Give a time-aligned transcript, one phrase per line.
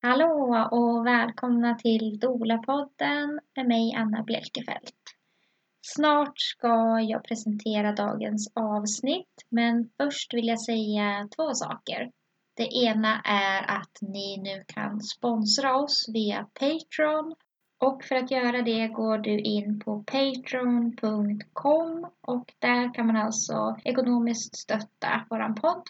[0.00, 4.94] Hallå och välkomna till Dola-podden med mig Anna Bjelkefelt.
[5.80, 12.10] Snart ska jag presentera dagens avsnitt men först vill jag säga två saker.
[12.54, 17.34] Det ena är att ni nu kan sponsra oss via Patreon
[17.78, 21.30] och för att göra det går du in på patreon.com
[22.20, 25.82] och där kan man alltså ekonomiskt stötta våran podd.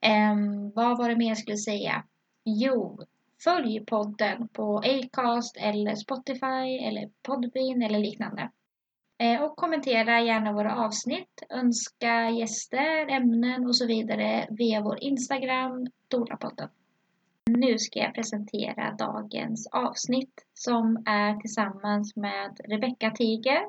[0.00, 2.04] Ehm, vad var det mer jag skulle säga?
[2.44, 2.98] Jo,
[3.44, 8.50] följ podden på Acast eller Spotify eller Podbean eller liknande.
[9.18, 15.86] Eh, och kommentera gärna våra avsnitt, önska gäster, ämnen och så vidare via vår Instagram,
[16.08, 16.68] Dolapodden.
[17.50, 23.60] Nu ska jag presentera dagens avsnitt som är tillsammans med Rebecca Tiger,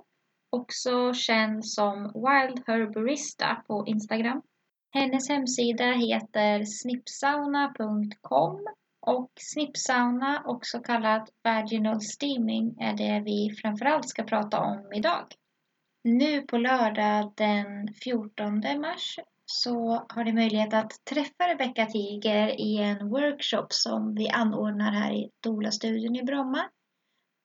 [0.50, 4.42] också känd som Wild Herbarista på Instagram.
[4.94, 8.68] Hennes hemsida heter snipsauna.com
[9.08, 15.26] och snippsauna, också kallat vaginal steaming, är det vi framförallt ska prata om idag.
[16.04, 22.78] Nu på lördag den 14 mars så har ni möjlighet att träffa Rebecka Tiger i
[22.78, 26.70] en workshop som vi anordnar här i Dola-studion i Bromma.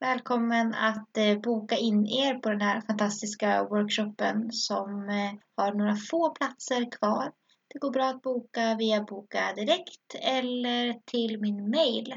[0.01, 5.97] Välkommen att eh, boka in er på den här fantastiska workshopen som eh, har några
[5.97, 7.33] få platser kvar.
[7.73, 12.15] Det går bra att boka via Boka Direkt eller till min mail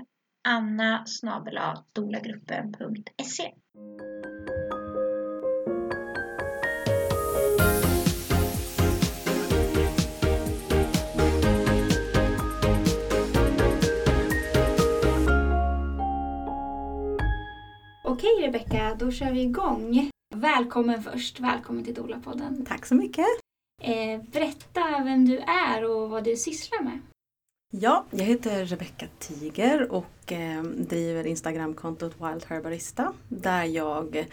[0.48, 1.06] anna
[1.94, 3.54] dolagruppen.se
[18.04, 20.10] Okej Rebecka, då kör vi igång.
[20.36, 22.66] Välkommen först, välkommen till Dola-podden.
[22.66, 23.45] Tack så mycket.
[23.86, 27.00] Eh, berätta vem du är och vad du sysslar med.
[27.72, 34.28] Ja, jag heter Rebecca Tiger och eh, driver Instagramkontot Wild Herbarista där jag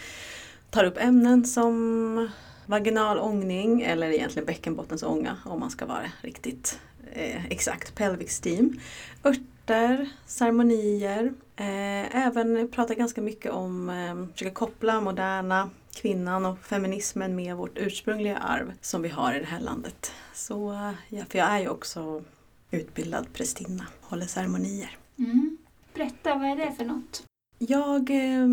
[0.71, 2.29] tar upp ämnen som
[2.67, 6.79] vaginal ångning eller egentligen bäckenbottens ånga om man ska vara riktigt
[7.13, 8.81] eh, exakt, pelvic steam.
[9.25, 17.37] Örter, ceremonier, eh, även pratar ganska mycket om, eh, försöka koppla moderna kvinnan och feminismen
[17.37, 20.13] med vårt ursprungliga arv som vi har i det här landet.
[20.35, 22.25] Så, ja, för jag är ju också
[22.71, 24.99] utbildad prästinna, håller ceremonier.
[25.19, 25.59] Mm.
[25.95, 27.23] Berätta, vad är det för något?
[27.59, 28.49] Jag eh,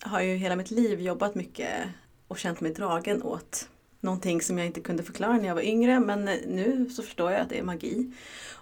[0.00, 1.70] har ju hela mitt liv jobbat mycket
[2.28, 3.68] och känt mig dragen åt
[4.00, 7.40] någonting som jag inte kunde förklara när jag var yngre men nu så förstår jag
[7.40, 8.12] att det är magi.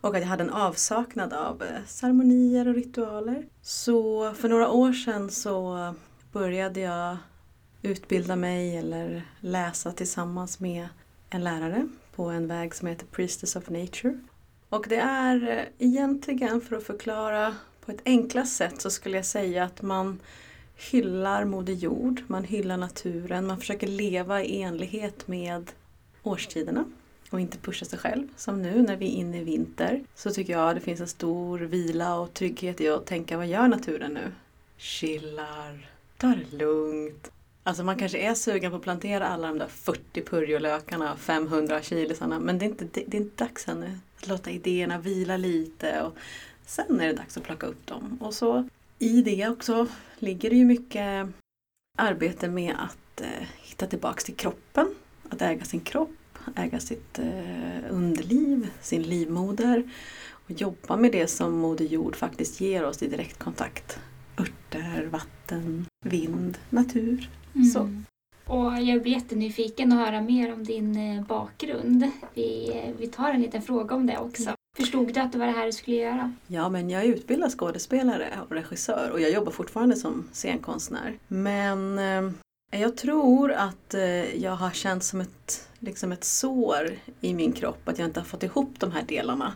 [0.00, 3.46] Och att jag hade en avsaknad av eh, ceremonier och ritualer.
[3.62, 5.94] Så för några år sedan så
[6.32, 7.16] började jag
[7.88, 10.88] utbilda mig eller läsa tillsammans med
[11.30, 14.18] en lärare på en väg som heter Priestess of Nature.
[14.68, 17.54] Och det är eh, egentligen, för att förklara
[17.84, 20.20] på ett enklast sätt, så skulle jag säga att man
[20.76, 25.70] hyllar Moder Jord, man hyllar naturen, man försöker leva i enlighet med
[26.22, 26.84] årstiderna
[27.30, 28.28] och inte pusha sig själv.
[28.36, 31.58] Som nu när vi är inne i vinter så tycker jag det finns en stor
[31.58, 34.32] vila och trygghet i att tänka vad gör naturen nu?
[34.76, 37.30] Chillar, tar det lugnt,
[37.68, 41.82] Alltså man kanske är sugen på att plantera alla de där 40 purjolökarna och 500
[41.82, 43.98] chilisarna men det är, inte, det, det är inte dags ännu.
[44.16, 46.16] Att låta idéerna vila lite och
[46.66, 48.18] sen är det dags att plocka upp dem.
[48.20, 48.68] Och så
[48.98, 49.86] i det också
[50.18, 51.28] ligger det ju mycket
[51.98, 54.94] arbete med att eh, hitta tillbaks till kroppen.
[55.28, 59.90] Att äga sin kropp, äga sitt eh, underliv, sin livmoder
[60.30, 63.98] och jobba med det som Moder Jord faktiskt ger oss i direktkontakt.
[64.38, 67.30] Örter, vatten, vind, natur.
[67.54, 67.66] Mm.
[67.66, 67.88] Så.
[68.46, 72.10] Och jag blir jättenyfiken att höra mer om din eh, bakgrund.
[72.34, 74.50] Vi, eh, vi tar en liten fråga om det också.
[74.76, 76.34] Förstod du att det var det här du skulle göra?
[76.46, 81.18] Ja, men jag är utbildad skådespelare och regissör och jag jobbar fortfarande som scenkonstnär.
[81.28, 82.30] Men eh,
[82.80, 86.90] jag tror att eh, jag har känt som ett, liksom ett sår
[87.20, 89.52] i min kropp att jag inte har fått ihop de här delarna.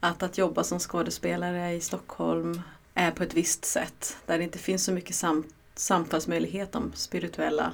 [0.00, 2.60] Att, att jobba som skådespelare i Stockholm
[2.96, 5.44] är på ett visst sätt där det inte finns så mycket sam
[5.74, 7.72] samtalsmöjlighet om spirituella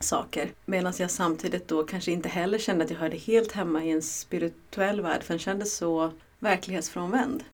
[0.00, 0.50] saker.
[0.64, 4.02] Medan jag samtidigt då kanske inte heller kände att jag hörde helt hemma i en
[4.02, 7.44] spirituell värld för den kändes så verklighetsfrånvänd.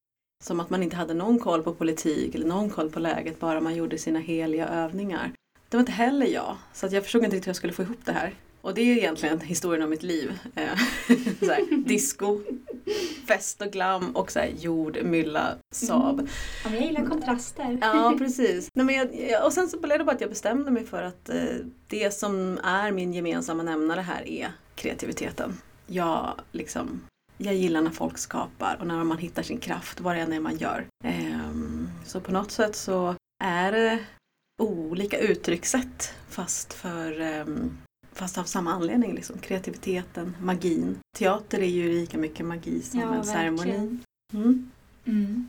[0.44, 3.60] Som att man inte hade någon koll på politik eller någon koll på läget, bara
[3.60, 5.32] man gjorde sina heliga övningar.
[5.69, 7.82] Det var inte heller jag, så att jag förstod inte riktigt hur jag skulle få
[7.82, 8.34] ihop det här.
[8.60, 10.38] Och det är egentligen historien om mitt liv.
[10.55, 10.78] Eh,
[11.40, 12.40] så här, disco,
[13.26, 16.19] fest och glam och så här, jord, mylla, Saab.
[16.19, 16.31] Mm.
[16.64, 17.78] Ja, jag gillar kontraster.
[17.81, 18.69] Ja, precis.
[18.75, 18.94] Nej, men
[19.28, 21.37] jag, och sen så blev det bara att jag bestämde mig för att eh,
[21.88, 25.60] det som är min gemensamma nämnare här är kreativiteten.
[25.87, 27.00] Jag, liksom,
[27.38, 30.40] jag gillar när folk skapar och när man hittar sin kraft, vad det än är
[30.40, 30.87] man gör.
[31.05, 31.50] Eh,
[32.06, 33.14] Så på något sätt så
[33.44, 33.99] är det
[34.62, 37.78] olika uttryckssätt fast för um,
[38.19, 39.38] Fast av samma anledning, liksom.
[39.38, 40.99] kreativiteten, magin.
[41.19, 43.99] Teater är ju lika mycket magi som Ja, en ceremoni.
[44.32, 44.70] Mm.
[45.05, 45.49] Mm.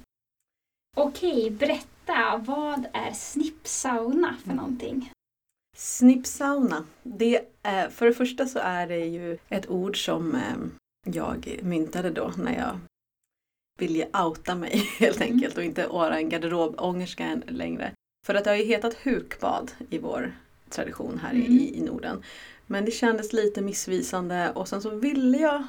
[0.97, 2.37] Okej, berätta.
[2.45, 4.57] Vad är snippsauna för Mm.
[4.57, 5.11] någonting?
[5.77, 6.85] Snippsauna.
[7.03, 10.57] Det är, för det första så är det ju ett ord som eh,
[11.13, 12.79] jag myntade då när jag
[13.79, 15.33] ville outa mig helt Mm.
[15.33, 17.91] enkelt och inte vara en garderobångerska än längre.
[18.25, 20.33] För att det har ju hetat hukbad i vår
[20.69, 21.51] tradition här Mm.
[21.51, 22.23] i, i Norden.
[22.71, 25.63] Men det kändes lite missvisande och sen så ville jag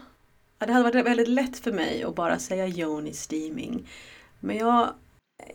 [0.58, 3.88] ja, Det hade varit väldigt lätt för mig att bara säga Joni steaming.
[4.40, 4.94] Men jag,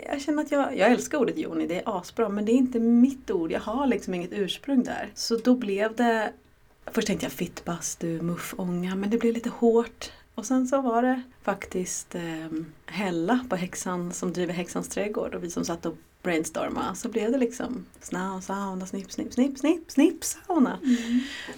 [0.10, 2.80] jag känner att jag, jag älskar ordet Joni, det är asbra men det är inte
[2.80, 3.52] mitt ord.
[3.52, 5.12] Jag har liksom inget ursprung där.
[5.16, 6.34] Så då blev det
[6.86, 10.12] Först tänkte jag fittbastu, muffånga men det blev lite hårt.
[10.36, 12.50] Och sen så var det faktiskt eh,
[12.86, 16.96] Hella på häxan som driver Häxans trädgård och vi som satt och brainstormade.
[16.96, 20.80] Så blev det liksom snau, sauna, snipp, snipp, snipp, snipp, snipp, sauna.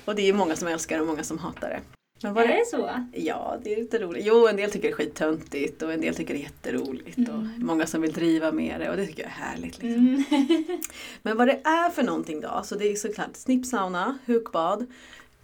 [0.06, 1.82] Och det är ju många som älskar och många som hatar det.
[2.24, 2.90] Men vad Är det det så?
[3.12, 4.26] Ja, det är lite roligt.
[4.26, 7.18] Jo, en del tycker det är skittöntigt och en del tycker det är jätteroligt.
[7.18, 7.32] Mm.
[7.32, 9.84] Och många som vill driva med det och det tycker jag är härligt.
[9.84, 10.08] Liksom.
[10.08, 10.24] Mm.
[11.22, 12.62] Men vad det är för någonting då?
[12.64, 14.86] Så det är såklart snippsauna, hukbad,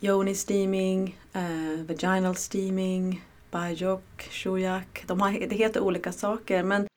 [0.02, 5.04] yoni steaming, eh, vaginal steaming, bajok, shujak.
[5.08, 6.88] De har, det heter olika saker men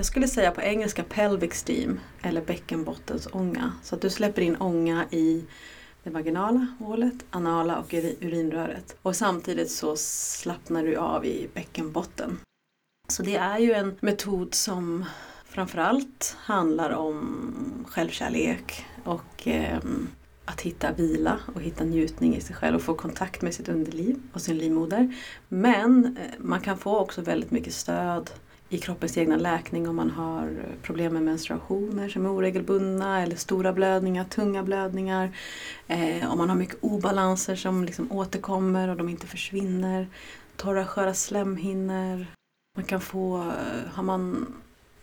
[0.00, 3.72] jag skulle säga på engelska pelvic steam eller bäckenbottensånga.
[3.82, 5.44] Så att du släpper in ånga i
[6.02, 8.96] det vaginala hålet, anala och urinröret.
[9.02, 12.40] Och samtidigt så slappnar du av i bäckenbotten.
[13.08, 15.04] Så det är ju en metod som
[15.44, 19.78] framförallt handlar om självkärlek och eh,
[20.44, 24.22] att hitta vila och hitta njutning i sig själv och få kontakt med sitt underliv
[24.32, 25.14] och sin livmoder.
[25.48, 28.30] Men eh, man kan få också väldigt mycket stöd
[28.72, 33.72] i kroppens egna läkning om man har problem med menstruationer som är oregelbundna eller stora
[33.72, 35.36] blödningar, tunga blödningar.
[35.86, 40.08] Eh, om man har mycket obalanser som liksom återkommer och de inte försvinner.
[40.56, 42.26] Torra sköra slemhinnor.
[42.76, 44.54] Man kan få, eh, har man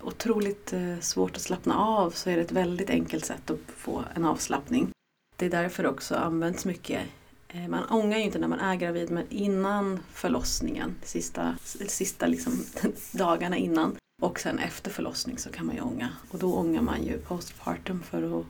[0.01, 4.03] otroligt eh, svårt att slappna av så är det ett väldigt enkelt sätt att få
[4.13, 4.89] en avslappning.
[5.35, 7.01] Det är därför det också används mycket.
[7.47, 11.55] Eh, man ångar ju inte när man är gravid men innan förlossningen, sista,
[11.87, 12.63] sista liksom,
[13.11, 13.95] dagarna innan.
[14.21, 16.09] Och sen efter förlossning så kan man ju ånga.
[16.29, 18.45] Och då ångar man ju postpartum för att,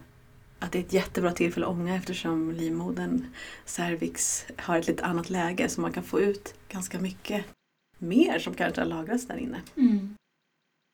[0.59, 3.25] att det är ett jättebra tillfälle att ånga eftersom livmodern,
[3.65, 7.45] cervix, har ett lite annat läge så man kan få ut ganska mycket
[7.97, 9.61] mer som kanske har lagrats där inne.
[9.75, 10.15] Mm.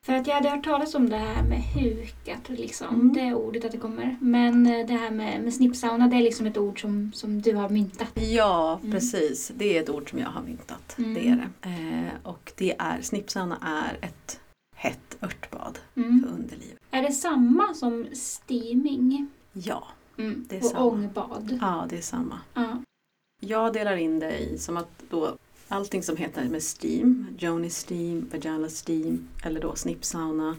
[0.04, 2.88] För att jag hade hört talas om det här med hukat, liksom.
[2.96, 3.14] Mm.
[3.14, 4.18] det ordet att det kommer.
[4.22, 7.56] Men eh, det här med, med snippsauna, det är liksom ett ord som, som du
[7.56, 8.08] har myntat.
[8.16, 8.92] Ja, Mm.
[8.92, 9.52] precis.
[9.56, 10.96] Det är ett ord som jag har myntat.
[10.98, 11.14] Mm.
[11.14, 11.70] Det är det.
[11.70, 14.40] Eh, och det är, snippsauna är ett
[14.76, 16.24] hett örtbad Mm.
[16.24, 16.80] för underlivet.
[16.92, 19.28] Är det samma som steaming?
[19.54, 19.84] Ja,
[20.18, 20.46] Mm.
[20.50, 20.84] Det är och samma.
[20.86, 21.58] ångbad?
[21.62, 22.40] ja, det är samma.
[22.54, 22.78] Ja.
[23.42, 25.36] Jag delar in det i som att då
[25.68, 30.58] allting som heter med steam, Joni steam, vaginal steam eller då snippsauna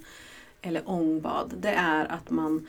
[0.62, 1.54] eller ångbad.
[1.60, 2.66] Det är att man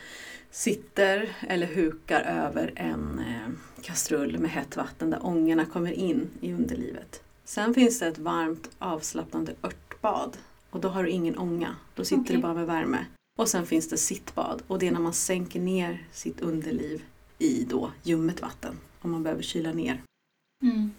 [0.52, 6.54] sitter eller hukar över en eh, kastrull med hett vatten där ångorna kommer in i
[6.54, 7.24] underlivet.
[7.44, 10.38] Sen finns det ett varmt avslappnande örtbad
[10.70, 11.76] och då har du ingen ånga.
[11.96, 12.36] Då sitter Okej.
[12.36, 13.06] du bara med värme.
[13.40, 17.04] Och sen finns det sittbad och det är när man sänker ner sitt underliv
[17.40, 20.02] i då ljummet vatten om man behöver kyla ner.
[20.64, 20.92] Mm.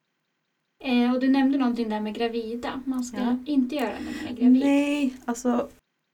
[0.87, 2.83] Eh, och du nämnde någonting där med gravida.
[2.85, 3.37] Man ska Ja.
[3.47, 4.61] inte göra när man är gravid.
[4.65, 5.69] Nej, alltså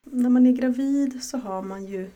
[0.07, 2.11] när man är gravid så har man ju,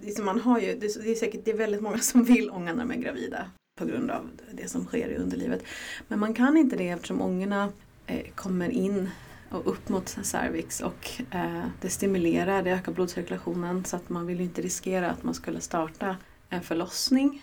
[0.00, 1.98] det är, som man har ju det, är, det är säkert det är väldigt många
[1.98, 3.46] som vill ånga när de är gravida
[3.78, 5.64] på grund av det som sker i underlivet.
[6.08, 7.68] Men man kan inte det eftersom ångorna
[8.06, 9.10] eh, kommer in
[9.50, 14.38] och upp mot cervix och eh, det stimulerar, det ökar blodcirkulationen så att man vill
[14.38, 16.16] ju inte riskera att man skulle starta
[16.48, 17.42] en förlossning.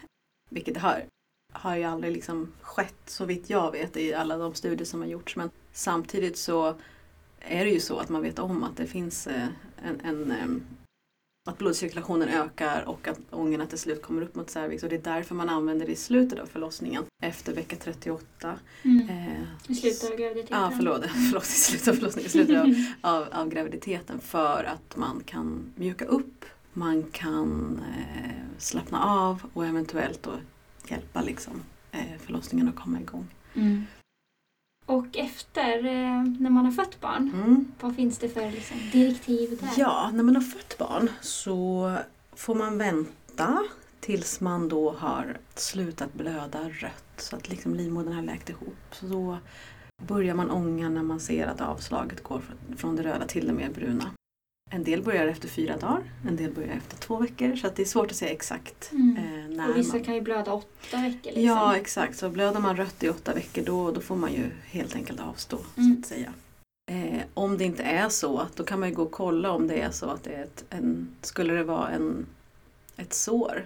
[0.50, 1.04] Vilket det har,
[1.51, 5.08] har ju aldrig liksom skett så vitt jag vet i alla de studier som har
[5.08, 5.36] gjorts.
[5.36, 6.75] Men samtidigt så
[7.39, 9.48] är det ju så att man vet om att det finns eh,
[9.84, 10.01] en,
[10.32, 10.63] en
[11.50, 15.13] att blodcirkulationen ökar och att ångorna till slut kommer upp mot cervix och det är
[15.15, 18.60] därför man använder det i slutet av förlossningen efter vecka 38.
[18.84, 19.10] Mm.
[19.10, 20.62] Eh, I slutet av graviditeten.
[20.62, 22.75] Ja, förlåt, förlåt i slutet av förlossningen, i slutet av,
[23.15, 29.65] av, av graviditeten för att man kan mjuka upp, man kan eh, slappna av och
[29.65, 30.32] eventuellt då
[30.88, 33.27] hjälpa liksom, eh, förlossningen att komma igång.
[33.55, 33.86] Mm.
[34.86, 37.71] Och efter, eh, när man har fött barn, Mm.
[37.79, 39.69] vad finns det för liksom, direktiv där?
[39.77, 41.95] Ja, när man har fött barn så
[42.33, 43.63] får man vänta
[44.00, 48.75] tills man då har slutat blöda rött så att liksom livmodern har läkt ihop.
[48.91, 49.38] Så då
[50.07, 53.53] börjar man ånga när man ser att avslaget går från- från det röda till det
[53.53, 54.12] mer bruna.
[54.69, 57.55] En del börjar efter fyra dagar, en del börjar efter två veckor.
[57.55, 59.17] Så det är svårt att säga exakt Mm.
[59.17, 60.03] eh, när Och vissa man...
[60.03, 61.23] kan ju blöda åtta veckor.
[61.31, 61.43] Liksom.
[61.43, 62.17] Ja, exakt.
[62.17, 65.57] Så blöder man rött i åtta veckor då, då får man ju helt enkelt avstå.
[65.77, 65.95] Mm.
[65.95, 66.33] så att säga.
[66.91, 69.81] Eh, om det inte är så, då kan man ju gå och kolla om det
[69.81, 72.25] är så att det är ett, en, skulle det vara en,
[72.97, 73.65] ett sår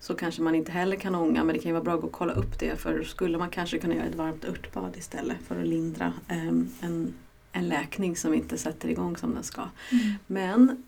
[0.00, 2.06] så kanske man inte heller kan ånga men det kan ju vara bra att gå
[2.06, 5.60] och kolla upp det för skulle man kanske kunna göra ett varmt örtbad istället för
[5.60, 6.48] att lindra eh,
[6.80, 7.14] en,
[7.54, 9.62] en läkning som inte sätter igång som den ska.
[9.90, 10.12] Mm.
[10.26, 10.82] Men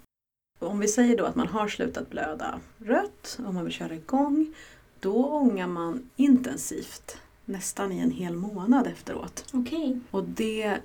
[0.59, 4.55] om vi säger då att man har slutat blöda rött och man vill köra igång
[5.01, 9.45] då ångar man intensivt nästan i en hel månad efteråt.
[9.53, 10.01] Okej.
[10.11, 10.79] Och det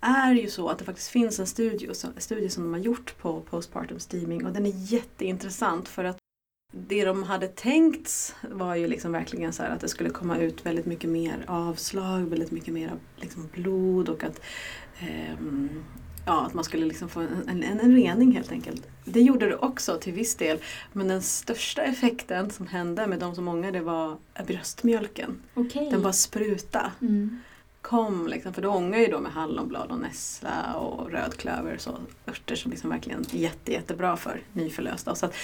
[0.00, 3.18] är ju så att det faktiskt finns en studie, som- studie som de har gjort
[3.18, 6.16] på postpartum steaming och den är jätteintressant för att
[6.72, 10.86] det de hade tänkt var ju liksom verkligen så att det skulle komma ut väldigt
[10.86, 14.40] mycket mer avslag, väldigt mycket mer liksom blod och att,
[16.26, 18.86] ja, att man skulle liksom få en, en, en rening helt enkelt.
[19.04, 20.58] Det gjorde det också till viss del
[20.92, 25.42] men den största effekten som hände med de som ångade var bröstmjölken.
[25.54, 25.88] Okej.
[25.90, 27.40] Den bara spruta Mm.
[27.82, 32.54] kom liksom, för då ångar ju då med hallonblad och nässla och rödklöver så örter
[32.56, 35.14] som liksom verkligen är jätte, jättebra för nyförlösta.
[35.14, 35.34] Så att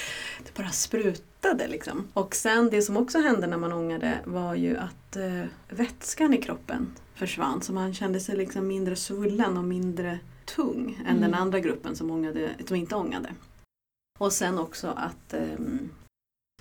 [0.45, 2.09] det bara sprutade liksom.
[2.13, 6.43] Och sen det som också hände när man ångade var ju att eh, vätskan i
[6.43, 11.41] kroppen försvann så man kände sig liksom mindre svullen och mindre tung än den Mm.
[11.41, 13.35] andra gruppen som, ångade, som inte ångade.
[14.19, 15.89] Och sen också att ehm,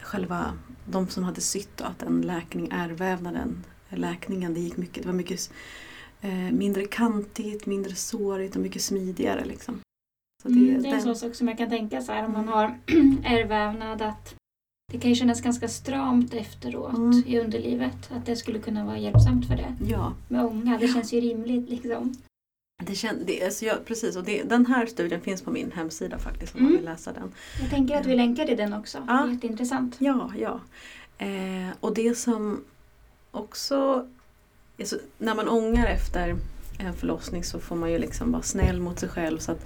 [0.02, 0.54] själva
[0.86, 5.16] de som hade sytt då, att den läkning, ärrvävnaden, läkningen, det gick mycket, det var
[5.16, 5.52] mycket
[6.22, 9.80] eh, mindre kantigt, mindre sårigt och mycket smidigare liksom.
[10.44, 12.26] Så det, Mm, det är en den- sån sak som jag kan tänka så här
[12.26, 12.80] om man har
[13.24, 14.36] ärrvävnad att
[14.92, 17.24] det kan ju kännas ganska stramt efteråt Mm.
[17.28, 18.12] i underlivet.
[18.12, 19.76] Att det skulle kunna vara hjälpsamt för det.
[19.88, 22.14] Ja, Med ånga, det känns ju rimligt liksom.
[22.84, 24.16] det kän, det, alltså jag, precis.
[24.16, 26.82] Och det, den här studien finns på min hemsida faktiskt om man Mm.
[26.82, 27.32] vill läsa den.
[27.62, 28.98] Jag tänker att vi länkar till den också.
[29.08, 29.30] Ja.
[29.32, 29.96] Jätteintressant.
[30.00, 30.60] Ja, ja.
[31.18, 32.64] Eh, och det som
[33.32, 34.08] också...
[34.80, 36.36] Alltså, när man ångar efter
[36.80, 39.38] en förlossning så får man ju liksom vara snäll mot sig själv.
[39.40, 39.66] Så att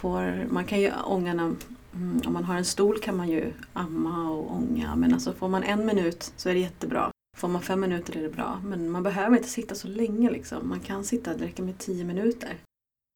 [0.00, 1.54] får, man kan ju ånga när,
[1.98, 4.96] mm, om man har en stol kan man ju amma och ånga.
[4.96, 7.10] Men alltså får man en minut så är det jättebra.
[7.36, 8.60] Får man fem minuter är det bra.
[8.64, 10.68] Men man behöver inte sitta så länge liksom.
[10.68, 12.54] Man kan sitta, det räcker med tio minuter.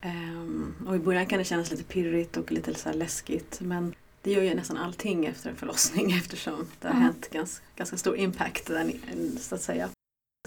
[0.04, 3.60] Ehm, och i början kan det kännas lite pirrigt och lite så läskigt.
[3.60, 7.00] Men det gör ju nästan allting efter en förlossning eftersom det har Ja.
[7.00, 8.92] hänt ganska, ganska stor impact där,
[9.40, 9.88] så att säga.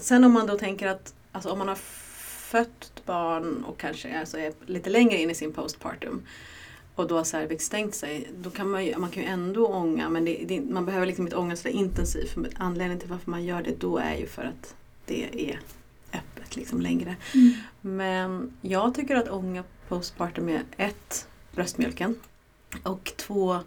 [0.02, 1.78] Sen om man då tänker att alltså om man har
[2.50, 6.22] fött barn och kanske alltså är lite längre in i sin postpartum
[6.96, 10.08] och då har cervix stängt sig, då kan man ju, man kan ju ändå ånga
[10.08, 12.30] men det, det, man behöver liksom inte ånga så intensivt.
[12.30, 14.74] För anledningen till varför man gör det då är ju för att
[15.06, 15.60] det är
[16.12, 17.16] öppet liksom längre.
[17.34, 17.52] Mm.
[17.80, 22.14] Men jag tycker att ånga postpartum är ett, bröstmjölken
[22.82, 23.60] och två,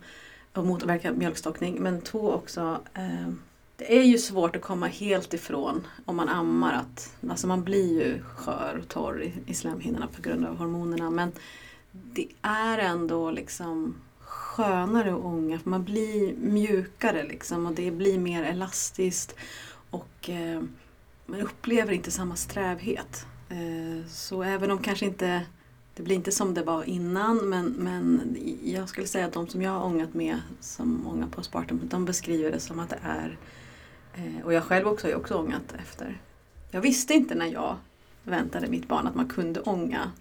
[0.54, 3.30] och motverka mjölkstockning, men två också eh,
[3.76, 8.04] det är ju svårt att komma helt ifrån om man ammar att alltså man blir
[8.04, 11.32] ju skör och torr i, i slemhinnorna på grund av hormonerna men
[11.92, 18.20] det är ändå liksom skönare att ånga för man blir mjukare liksom och det blir
[18.20, 19.36] mer elastiskt
[19.90, 20.62] och eh,
[21.26, 23.26] man upplever inte samma strävhet.
[23.50, 25.46] Eh, så även om kanske inte
[25.96, 29.62] det blir inte som det var innan men, men jag skulle säga att de som
[29.62, 33.38] jag har ångat med som ångar Spartum, de beskriver det som att det är
[34.16, 36.22] eh, och jag själv också har ju också ångat efter.
[36.72, 37.76] Jag visste inte när jag
[38.24, 40.12] väntade mitt barn att man kunde ånga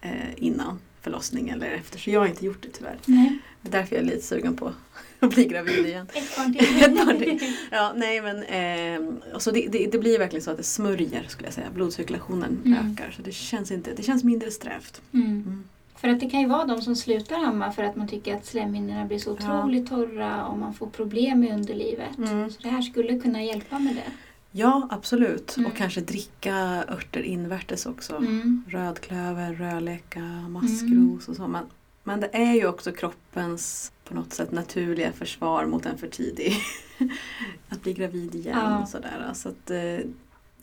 [0.00, 2.98] eh, innan förlossning eller efter så jag har inte gjort det tyvärr.
[3.04, 3.38] Nej.
[3.62, 4.72] Det är därför jag lite sugen på
[5.20, 6.06] att bli gravid igen.
[6.14, 6.82] Ett barn till.
[6.82, 7.38] Ett barn till.
[7.70, 11.46] Ja, nej men eh, så det, det, det blir verkligen så att det smörjer skulle
[11.46, 11.66] jag säga.
[11.74, 12.92] Blodcirkulationen Mm.
[12.92, 15.02] ökar så det känns, inte, det känns mindre strävt.
[15.12, 15.26] Mm.
[15.26, 15.64] Mm.
[15.96, 18.46] För att det kan ju vara de som slutar amma för att man tycker att
[18.46, 19.60] slemhinnorna blir så Ja.
[19.60, 22.18] otroligt torra och man får problem med underlivet.
[22.18, 22.50] Mm.
[22.50, 24.12] Så det här skulle kunna hjälpa med det.
[24.50, 25.56] Ja, absolut.
[25.56, 25.70] Mm.
[25.70, 28.16] Och kanske dricka örter invärtes också.
[28.16, 28.64] Mm.
[28.68, 31.48] Rödklöver, rödleka, maskros och så.
[31.48, 31.64] Men,
[32.04, 36.52] men det är ju också kroppens på något sätt naturliga försvar mot en för tidig
[37.68, 38.82] att bli gravid igen Ja.
[38.82, 39.30] och sådär.
[39.34, 39.98] Så att, eh,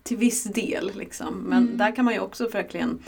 [0.04, 1.34] till viss del liksom.
[1.36, 1.78] Men Mm.
[1.78, 3.00] där kan man ju också verkligen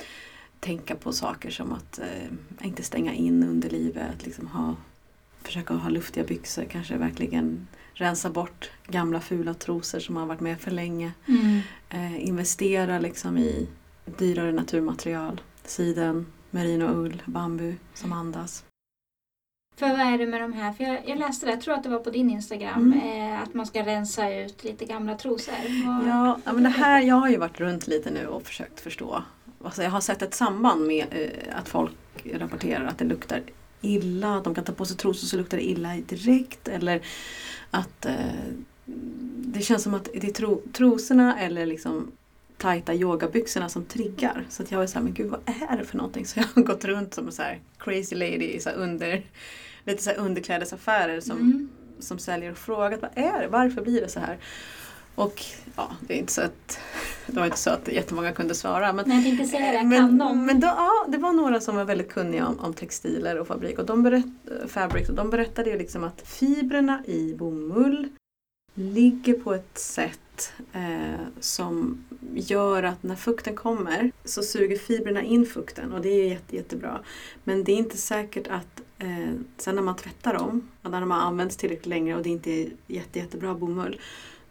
[0.60, 4.76] tänka på saker som att eh, inte stänga in underlivet, liksom ha,
[5.44, 10.60] försöka ha luftiga byxor, kanske verkligen rensa bort gamla fula trosor som har varit med
[10.62, 11.12] för länge.
[11.28, 11.60] Mm.
[11.90, 13.68] Eh, investera liksom i
[14.06, 15.42] dyrare naturmaterial.
[15.64, 18.64] Siden, merinoull, bambu som andas.
[19.78, 20.74] För vad är det med de här?
[20.74, 23.34] För jag, jag läste det, jag tror att det var på din Instagram, Mm.
[23.34, 25.54] eh, att man ska rensa ut lite gamla trosor.
[26.08, 29.24] Ja, men det här, jag har ju varit runt lite nu och försökt förstå.
[29.64, 31.94] Alltså jag har sett ett samband med eh, att folk
[32.34, 33.42] rapporterar att det luktar
[33.86, 37.02] illa, att de kan ta på sig trosor så luktar det illa direkt eller
[37.72, 38.14] att eh,
[39.38, 42.12] det känns som att det är tro, trosorna eller liksom
[42.58, 44.46] tajta yogabyxorna som triggar.
[44.50, 46.26] Så att jag var såhär, men gud vad är det för någonting?
[46.26, 47.44] Så jag har gått runt som en så
[47.80, 49.24] crazy lady i så under,
[49.84, 51.70] lite så underklädesaffärer som, Mm.
[52.00, 53.48] som säljer och frågat vad är det?
[53.48, 54.38] Varför blir det så här?
[55.16, 55.44] Och
[55.76, 56.80] ja, det är inte så att
[57.28, 58.94] det var inte så att jättemånga kunde svara.
[58.94, 59.78] Men, Nej, jag tänkte säga det.
[59.78, 60.46] Kan men, de?
[60.46, 63.80] men då, ja, det var några som var väldigt kunniga om, om textiler och fabrik
[63.80, 64.26] och de, berätt,
[64.68, 68.08] fabric, och de berättade ju liksom att fibrerna i bomull
[68.74, 72.04] ligger på ett sätt eh, som
[72.34, 77.00] gör att när fukten kommer så suger fibrerna in fukten och det är jätte, jättebra.
[77.44, 81.20] Men det är inte säkert att eh, sen när man tvättar dem, när de har
[81.20, 84.00] använts tillräckligt länge och det inte är jätte, jättebra bomull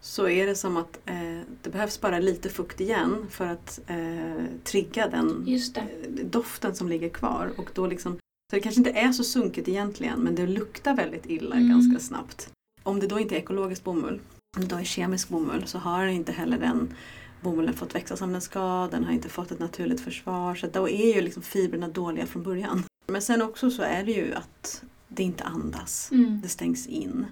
[0.04, 4.44] så är det som att eh, det behövs bara lite fukt igen för att eh,
[4.64, 5.46] trigga den
[5.76, 5.84] eh,
[6.24, 7.52] doften som ligger kvar.
[7.56, 8.12] Och då liksom,
[8.50, 11.68] så det kanske inte är så sunkigt egentligen men det luktar väldigt illa Mm.
[11.68, 12.50] ganska snabbt.
[12.82, 14.20] Om det då inte är ekologisk bomull,
[14.56, 16.94] om det då är kemisk bomull så har inte heller den
[17.40, 20.54] bomullen fått växa som den ska, den har inte fått ett naturligt försvar.
[20.54, 22.84] Så då är ju liksom fibrerna dåliga från början.
[23.06, 26.08] Men sen också så är det ju att det inte andas.
[26.12, 26.40] Mm.
[26.42, 27.26] Det stängs in.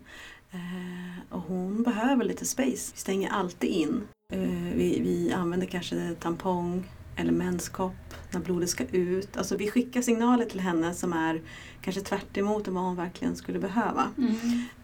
[0.53, 2.93] Eh, och hon behöver lite space.
[2.95, 4.03] Vi stänger alltid in.
[4.33, 4.39] Eh,
[4.75, 6.85] vi, vi använder kanske tampong
[7.17, 9.37] eller menskopp när blodet ska ut.
[9.37, 11.41] Alltså vi skickar signaler till henne som är
[11.83, 14.11] kanske tvärt emot vad hon verkligen skulle behöva.
[14.19, 14.35] Mm.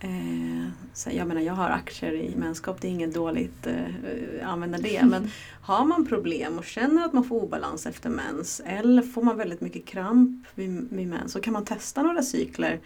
[0.00, 4.78] Eh, så jag menar jag har aktier i menskopp, det är inget dåligt eh, använda
[4.78, 5.04] det.
[5.04, 5.30] Men
[5.62, 9.60] har man problem och känner att man får obalans efter mens eller får man väldigt
[9.60, 12.80] mycket kramp vid, vid mens så kan man testa några cykler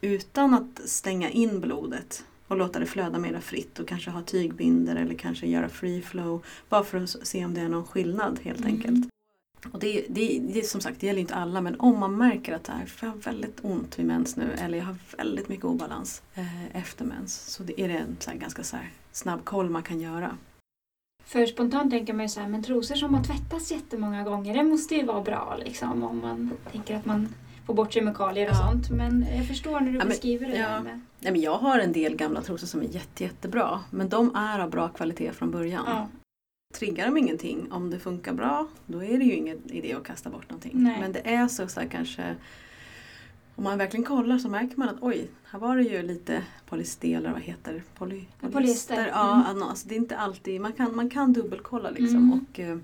[0.00, 4.96] utan att stänga in blodet och låta det flöda mer fritt och kanske ha tygbinder
[4.96, 8.60] eller kanske göra free flow bara för att se om det är någon skillnad helt
[8.60, 8.72] Mm.
[8.74, 9.06] enkelt.
[9.72, 12.64] Och det, det, det som sagt, det gäller inte alla men om man märker att
[12.64, 16.22] det här, jag har väldigt ont vid mens nu eller jag har väldigt mycket obalans
[16.34, 18.76] eh, efter mens så det är det en så ganska så
[19.12, 20.36] snabb koll man kan göra.
[21.24, 24.62] För spontant tänker man ju så här, men trosor som har tvättats jättemånga gånger, det
[24.62, 27.28] måste ju vara bra liksom om man tänker att man
[27.66, 28.70] får bort kemikalier och Ja.
[28.70, 28.90] sånt.
[28.90, 30.80] Men jag förstår när du Ja, men- beskriver det ja.
[30.80, 31.00] med...
[31.20, 34.58] Nej, men jag har en del gamla trosor som är jätte, jättebra men de är
[34.58, 35.84] av bra kvalitet från början.
[35.86, 36.08] Ja.
[36.74, 40.30] Triggar de ingenting, om det funkar bra, då är det ju ingen idé att kasta
[40.30, 40.72] bort någonting.
[40.74, 41.00] Nej.
[41.00, 42.34] Men det är så, så här, kanske
[43.56, 47.16] om man verkligen kollar så märker man att oj, här var det ju lite polyester,
[47.16, 47.82] eller vad heter?
[47.98, 49.06] Poly, Ja, polyester.
[49.08, 49.62] Ja, Mm.
[49.62, 52.16] alltså, det är inte alltid, man kan, man kan dubbelkolla liksom.
[52.16, 52.32] Mm.
[52.52, 52.78] Och, eh,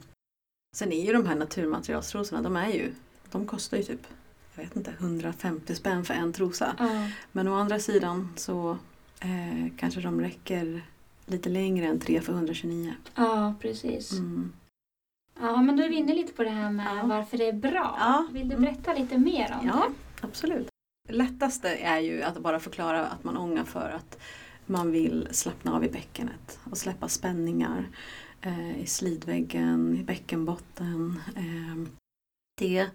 [0.76, 2.92] sen är ju de här naturmaterialstrosorna, de är ju,
[3.30, 4.06] de kostar ju typ,
[4.54, 6.76] jag vet inte, 150 spänn för en trosa.
[6.78, 7.08] Ja.
[7.32, 8.78] Men å andra sidan så
[9.20, 10.82] eh, kanske de räcker
[11.26, 12.94] lite längre än 3 för 129.
[13.14, 14.12] ja, precis.
[14.12, 14.52] Mm.
[15.40, 17.06] Ja, men då är vi inne lite på det här med Ja.
[17.06, 17.96] varför det är bra.
[18.00, 18.26] Ja.
[18.32, 18.62] Vill du Mm.
[18.72, 19.86] berätta lite mer om Ja,
[20.20, 20.26] det?
[20.26, 20.68] absolut.
[21.08, 24.18] Det lättaste är ju att bara förklara att man ångar för att
[24.66, 27.88] man vill slappna av i bäckenet och släppa spänningar
[28.40, 31.20] eh, i slidväggen, i bäckenbotten.
[31.36, 31.88] Eh,
[32.60, 32.86] det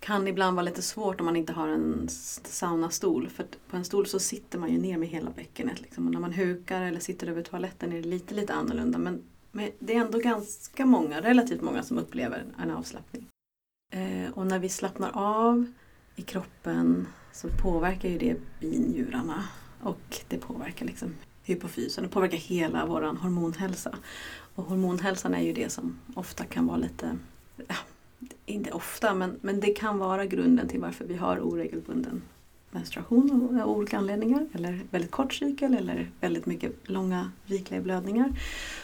[0.00, 2.08] kan ibland vara lite svårt om man inte har en
[2.44, 3.28] saunastol.
[3.28, 5.80] För på en stol så sitter man ju ner med hela bäckenet.
[5.80, 6.06] Liksom.
[6.06, 8.98] Och när man hukar eller sitter över toaletten är det lite, lite annorlunda.
[8.98, 13.26] Men, men det är ändå ganska många, relativt många som upplever en avslappning.
[13.92, 15.72] Eh, och när vi slappnar av
[16.16, 19.44] i kroppen så påverkar ju det binjurarna.
[19.82, 22.04] Och det påverkar liksom hypofysen.
[22.04, 23.98] Det påverkar hela vår hormonhälsa.
[24.54, 27.18] Och hormonhälsan är ju det som ofta kan vara lite,
[27.56, 27.74] ja,
[28.46, 32.22] inte ofta, men, men det kan vara grunden till varför vi har oregelbunden
[32.70, 34.46] menstruation av olika anledningar.
[34.52, 38.32] Eller väldigt kort cykel eller väldigt mycket långa vikliga blödningar.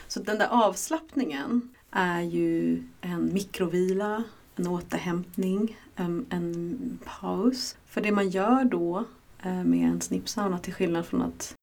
[0.08, 4.24] Så den där avslappningen är ju en mikrovila,
[4.56, 7.76] en återhämtning, en, en paus.
[7.86, 9.04] För det man gör då
[9.42, 11.54] eh, med en snippsauna till skillnad från att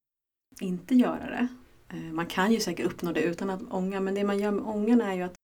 [0.60, 1.48] inte göra det.
[1.90, 4.64] Eh, man kan ju säkert uppnå det utan att ånga men det man gör med
[4.66, 5.36] ångan är ju att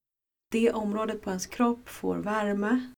[0.52, 2.92] det området på ens kropp får värme,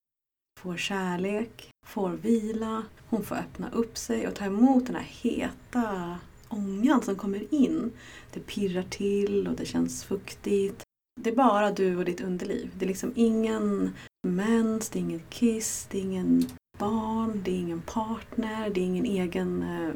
[0.60, 2.82] får kärlek, får vila.
[3.08, 7.92] Hon får öppna upp sig och ta emot den här heta ångan som kommer in.
[8.32, 10.82] Det pirrar till och det känns fuktigt.
[11.20, 12.70] Det är bara du och ditt underliv.
[12.78, 13.94] Det är liksom ingen
[14.26, 16.46] mens, det är ingen kiss, det är ingen
[16.78, 19.94] barn, det är ingen partner, det är ingen egen eh,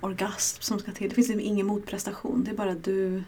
[0.00, 1.08] orgasm som ska till.
[1.08, 2.44] Det finns liksom ingen motprestation.
[2.44, 3.22] Det är bara du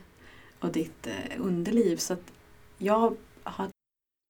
[0.61, 1.97] och ditt eh, underliv.
[1.97, 2.33] Så att
[2.79, 3.69] jag har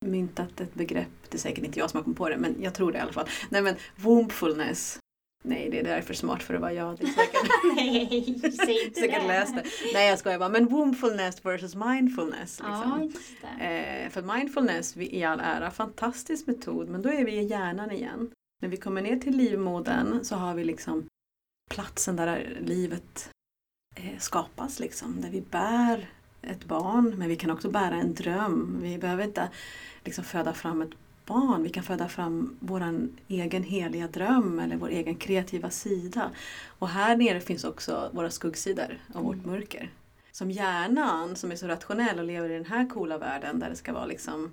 [0.05, 2.73] myntat ett begrepp, det är säkert inte jag som har kommit på det, men jag
[2.73, 3.27] tror det i alla fall.
[3.49, 4.99] Nej men wombfulness.
[5.43, 6.97] Nej, det är därför smart för att vara jag.
[6.97, 9.27] Det är säkert, Nej, säg inte säkert det.
[9.27, 9.63] läst det.
[9.93, 10.49] Nej, jag skojar bara.
[10.49, 12.59] Men wombfulness versus mindfulness.
[12.63, 13.21] Ja, Liksom.
[13.59, 13.65] det.
[14.03, 18.31] Eh, för mindfulness i all ära, fantastisk metod, men då är vi i hjärnan igen.
[18.61, 21.07] När vi kommer ner till livmodern så har vi liksom
[21.69, 23.29] platsen där livet
[23.95, 25.21] eh, skapas liksom.
[25.21, 26.09] Där vi bär
[26.41, 28.79] ett barn men vi kan också bära en dröm.
[28.81, 29.49] Vi behöver inte
[30.05, 30.89] liksom föda fram ett
[31.25, 31.63] barn.
[31.63, 36.31] Vi kan föda fram vår egen heliga dröm eller vår egen kreativa sida.
[36.79, 39.49] Och här nere finns också våra skuggsidor och vårt Mm.
[39.51, 39.91] mörker.
[40.31, 43.75] Som hjärnan som är så rationell och lever i den här coola världen där det
[43.75, 44.51] ska vara liksom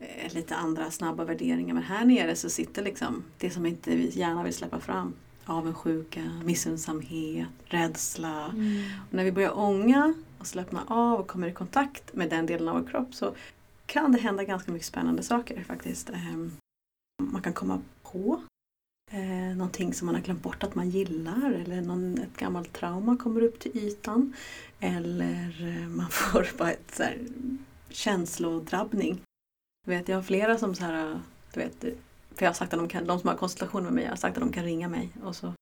[0.00, 1.74] eh, lite andra snabba värderingar.
[1.74, 5.12] Men här nere så sitter liksom det som inte vi gärna vill släppa fram.
[5.44, 8.44] Avundsjuka, missunnsamhet, rädsla.
[8.44, 8.82] Mm.
[9.08, 12.68] Och när vi börjar ånga och slappna av och kommer i kontakt med den delen
[12.68, 13.34] av vår kropp så
[13.86, 16.10] kan det hända ganska mycket spännande saker faktiskt.
[16.10, 16.56] Ehm,
[17.22, 18.42] man kan komma på
[19.10, 23.16] eh, någonting som man har glömt bort att man gillar eller någon, ett gammalt trauma
[23.16, 24.32] kommer upp till ytan.
[24.80, 27.18] Eller eh, man får bara ett så här,
[27.88, 29.20] känslodrabbning.
[29.86, 31.20] Jag, vet, jag har flera som så här,
[31.52, 31.80] du vet,
[32.34, 34.16] för jag har sagt att de kan, de som har konsultation med mig, jag har
[34.16, 35.52] sagt att de kan ringa mig och så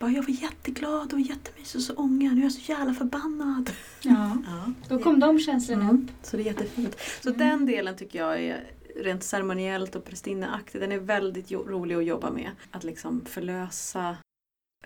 [0.00, 3.70] bara, jag var jätteglad och jättemysig och så ångar, nu är jag så jävla förbannad.
[4.02, 4.72] Ja, Ja.
[4.88, 5.96] då kom de känslorna Mm.
[5.96, 6.10] upp.
[6.26, 6.96] Så det är jättefint.
[7.22, 7.38] Så Mm.
[7.38, 12.30] den delen tycker jag är rent ceremoniellt och prästinneaktigt, den är väldigt rolig att jobba
[12.30, 12.50] med.
[12.70, 14.16] Att liksom förlösa,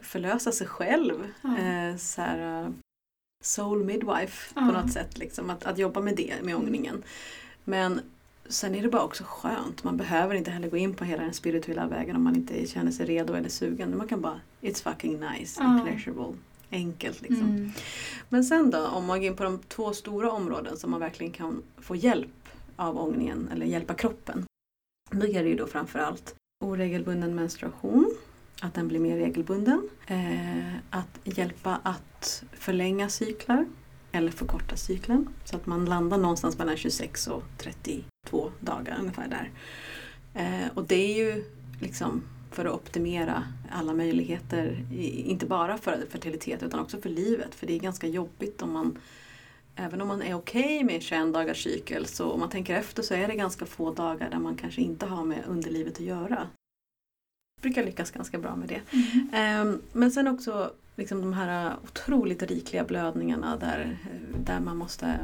[0.03, 1.33] förlösa sig själv.
[1.43, 1.59] Ja.
[1.59, 2.71] Eh, så här, eh,
[3.45, 4.71] soul midwife på Ja.
[4.83, 5.19] något sätt.
[5.19, 7.03] Liksom, att, att jobba med det, med ångningen.
[7.65, 8.01] Men
[8.49, 9.85] sen är det bara också skönt.
[9.85, 12.91] Man behöver inte heller gå in på hela den spirituella vägen om man inte känner
[12.91, 13.97] sig redo eller sugen.
[13.97, 16.37] Man kan bara, it's fucking nice and pleasurable.
[16.71, 17.49] Enkelt liksom.
[17.49, 17.73] Mm.
[18.29, 21.33] Men sen då, om man går in på de två stora områden som man verkligen
[21.33, 24.45] kan få hjälp av ångningen eller hjälpa kroppen.
[25.11, 26.35] Då är det ju då framförallt
[26.65, 28.15] oregelbunden menstruation,
[28.63, 29.89] att den blir mer regelbunden.
[30.07, 33.67] Eh, att hjälpa att förlänga cyklar
[34.13, 37.93] eller förkorta cykeln så att man landar någonstans mellan 26 och 32
[38.61, 39.51] dagar ungefär där.
[40.35, 41.45] Eh, och det är ju
[41.81, 44.85] liksom för att optimera alla möjligheter,
[45.27, 47.55] inte bara för fertilitet utan också för livet.
[47.55, 48.99] För det är ganska jobbigt om man,
[49.77, 53.15] även om man är okej med 21 dagars cykel, så om man tänker efter så
[53.15, 56.49] är det ganska få dagar där man kanske inte har med underlivet att göra.
[57.57, 58.81] Jag brukar lyckas ganska bra med det.
[58.91, 59.29] Mm.
[59.33, 63.99] Ehm, Men sen också liksom de här otroligt rikliga blödningarna där,
[64.45, 65.19] där man måste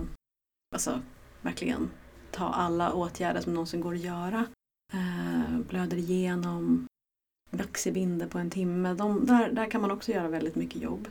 [0.74, 1.00] alltså,
[1.42, 1.90] verkligen
[2.34, 4.46] ta alla åtgärder som någonsin går att göra.
[4.92, 6.86] Eh, blöder igenom,
[7.50, 8.94] vaxibinder på en timme.
[8.94, 11.08] De, där, där kan man också göra väldigt mycket jobb.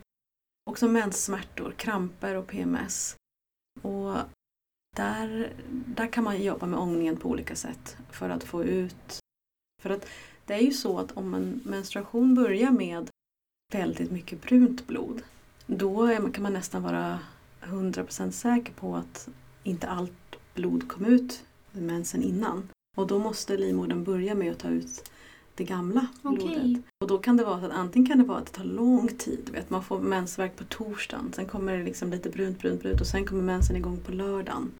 [0.69, 3.15] Också menssmärtor, kramper och PMS.
[3.81, 4.17] Och
[4.95, 5.53] där,
[5.85, 9.19] där kan man jobba med ångningen på olika sätt för att få ut...
[9.81, 10.07] För att
[10.45, 13.09] det är ju så att om en menstruation börjar med
[13.73, 15.23] väldigt mycket brunt blod
[15.65, 17.19] då är kan man nästan vara
[17.61, 19.29] 100% säker på att
[19.63, 20.22] inte allt
[20.53, 22.69] blod kom ut mensen innan.
[22.97, 25.11] Och då måste livmodern börja med att ta ut
[25.55, 26.37] det gamla Okej.
[26.37, 26.83] blodet.
[27.03, 29.07] Och då kan det vara så att antingen kan det vara att det tar lång
[29.07, 29.49] tid.
[29.53, 33.07] Vet, man får mensvärk på torsdagen, sen kommer det liksom lite brunt, brunt, brunt och
[33.07, 34.71] sen kommer mensen igång på lördagen.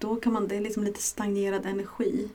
[0.00, 2.28] Då kan man, det är liksom lite stagnerad energi.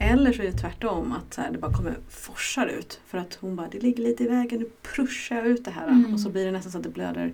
[0.00, 3.00] Eller så är det tvärtom, att här, det bara kommer forsar ut.
[3.06, 5.88] För att hon bara, det ligger lite i vägen, nu pushar jag ut det här.
[5.88, 6.14] Mm.
[6.14, 7.32] Och så blir det nästan så att det blöder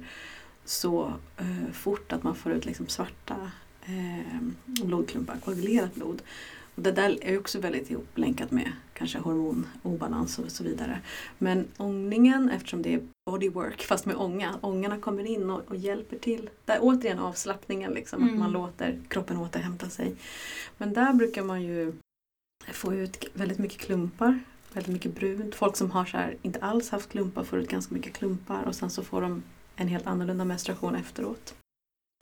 [0.64, 3.50] så eh, fort att man får ut liksom svarta
[3.84, 6.22] eh, blodklumpar, koagulerat blod.
[6.76, 11.00] Och det där är också väldigt ihoplänkat med kanske hormonobalans och så vidare.
[11.38, 16.18] Men ångningen, eftersom det är bodywork fast med ånga, ångarna kommer in och, och hjälper
[16.18, 16.50] till.
[16.64, 18.34] Där återigen avslappningen, liksom, Mm.
[18.34, 20.14] att man låter kroppen återhämta sig.
[20.78, 21.92] Men där brukar man ju
[22.72, 24.38] få ut väldigt mycket klumpar,
[24.72, 25.54] väldigt mycket brunt.
[25.54, 28.74] Folk som har så här, inte alls haft klumpar får ut ganska mycket klumpar och
[28.74, 29.42] sen så får de
[29.76, 31.54] en helt annorlunda menstruation efteråt.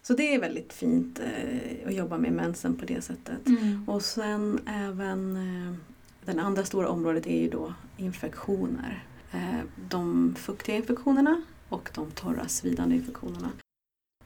[0.02, 3.46] Så det är väldigt fint eh, att jobba med mensen på det sättet.
[3.46, 3.88] Mm.
[3.88, 5.74] Och sen även eh,
[6.24, 9.04] den andra stora området är ju då infektioner.
[9.32, 13.50] Eh, de fuktiga infektionerna och de torra svidande infektionerna.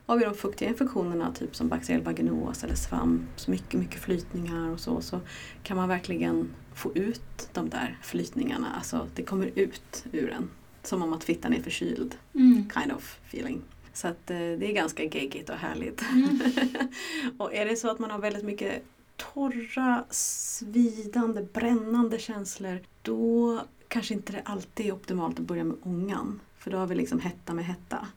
[0.05, 4.69] Har vi de fuktiga infektionerna, typ som bakteriell vaginos eller svamp, så mycket, mycket flytningar
[4.69, 5.19] och så, så
[5.63, 8.67] kan man verkligen få ut de där flytningarna.
[8.75, 10.49] Alltså det kommer ut ur en.
[10.83, 12.69] Som om att fittan är förkyld, Mm.
[12.69, 13.61] kind of feeling.
[13.97, 16.01] Så att eh, det är ganska geggigt och härligt.
[16.01, 16.39] Mm.
[17.37, 18.83] och är det så att man har väldigt mycket
[19.15, 26.39] torra, svidande, brännande känslor då kanske inte det alltid är optimalt att börja med ångan.
[26.57, 28.07] För då har vi liksom hetta med hetta.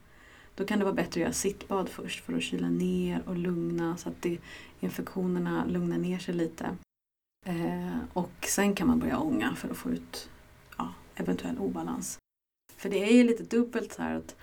[0.55, 3.97] Då kan det vara bättre att göra sittbad först för att kyla ner och lugna
[3.97, 4.39] så att det,
[4.81, 6.77] infektionerna lugnar ner sig lite.
[7.47, 10.31] Eh, och sen kan man börja ånga för att få ut
[10.79, 12.19] ja, eventuell obalans.
[12.77, 14.37] För det är ju lite dubbelt så här att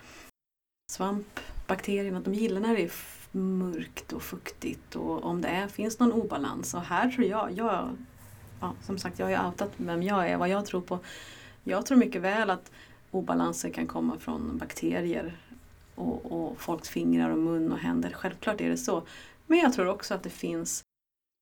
[0.90, 2.92] svamp, bakterierna, de gillar när det är
[3.32, 6.74] mörkt och fuktigt och om det är, finns någon obalans.
[6.74, 7.96] Och här tror jag, jag
[8.60, 10.98] ja, som sagt jag har ju outat vem jag är, vad jag tror på.
[11.64, 12.70] Jag tror mycket väl att
[13.10, 15.36] obalanser kan komma från bakterier
[15.94, 18.10] och, och folks fingrar och mun och händer.
[18.10, 19.02] Självklart är det så.
[19.46, 20.82] Men jag tror också att det finns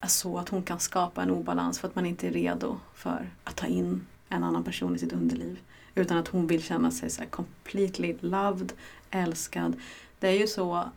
[0.07, 3.57] så att hon kan skapa en obalans för att man inte är redo för att
[3.57, 5.59] ta in en annan person i sitt underliv.
[5.95, 8.73] Utan att hon vill känna sig så här completely loved,
[9.17, 9.77] älskad.
[10.19, 10.91] Det är ju så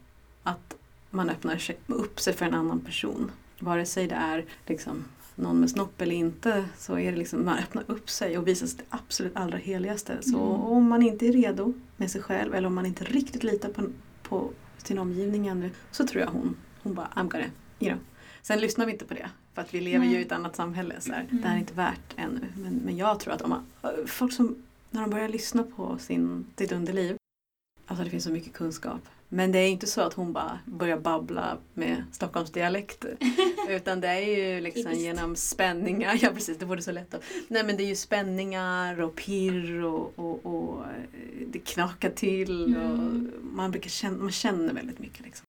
[0.44, 0.76] att
[1.10, 3.32] man öppnar upp sig för en annan person.
[3.60, 5.04] Vare sig det är liksom
[5.36, 8.68] någon med snopp eller inte så är det liksom man öppnar upp sig och visar
[8.78, 10.18] det absolut allra heligaste.
[10.22, 10.62] Så mm.
[10.62, 13.84] om man inte är redo med sig själv eller om man inte riktigt litar på,
[14.24, 17.46] på sin omgivning ännu så tror jag hon, hon bara I'm gonna,
[17.80, 18.00] you know.
[18.42, 20.10] Sen lyssnar vi inte på det för att vi lever mm.
[20.10, 20.96] ju i ett annat samhälle.
[21.00, 21.14] Så.
[21.14, 21.26] Mm.
[21.30, 22.48] Det här är inte värt ännu.
[22.58, 23.66] Men, men jag tror att om man,
[24.08, 24.56] folk som
[24.92, 27.19] när de börjar lyssna på sin, sitt underliv
[27.90, 29.02] Alltså det finns så mycket kunskap.
[29.30, 33.06] Men det är inte så att hon bara börjar babbla med Stockholmsdialekt.
[33.70, 37.24] Utan det är ju liksom genom spänningar, ja precis det vore så lätt att.
[37.48, 40.84] Nej men det är ju spänningar och pirr och, och, och
[41.48, 43.32] det knakar till och mm.
[43.42, 45.26] man, brukar känna, man känner väldigt mycket.
[45.26, 45.46] Liksom.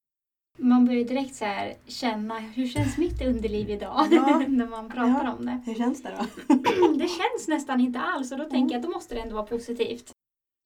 [0.59, 4.09] Man börjar direkt så här känna, hur känns mitt underliv idag?
[4.11, 4.43] Ja.
[4.49, 5.37] när man pratar ja.
[5.39, 5.61] om det.
[5.67, 6.55] Hur känns det då?
[6.99, 9.47] det känns nästan inte alls och då tänker jag att då måste det ändå vara
[9.47, 10.13] positivt.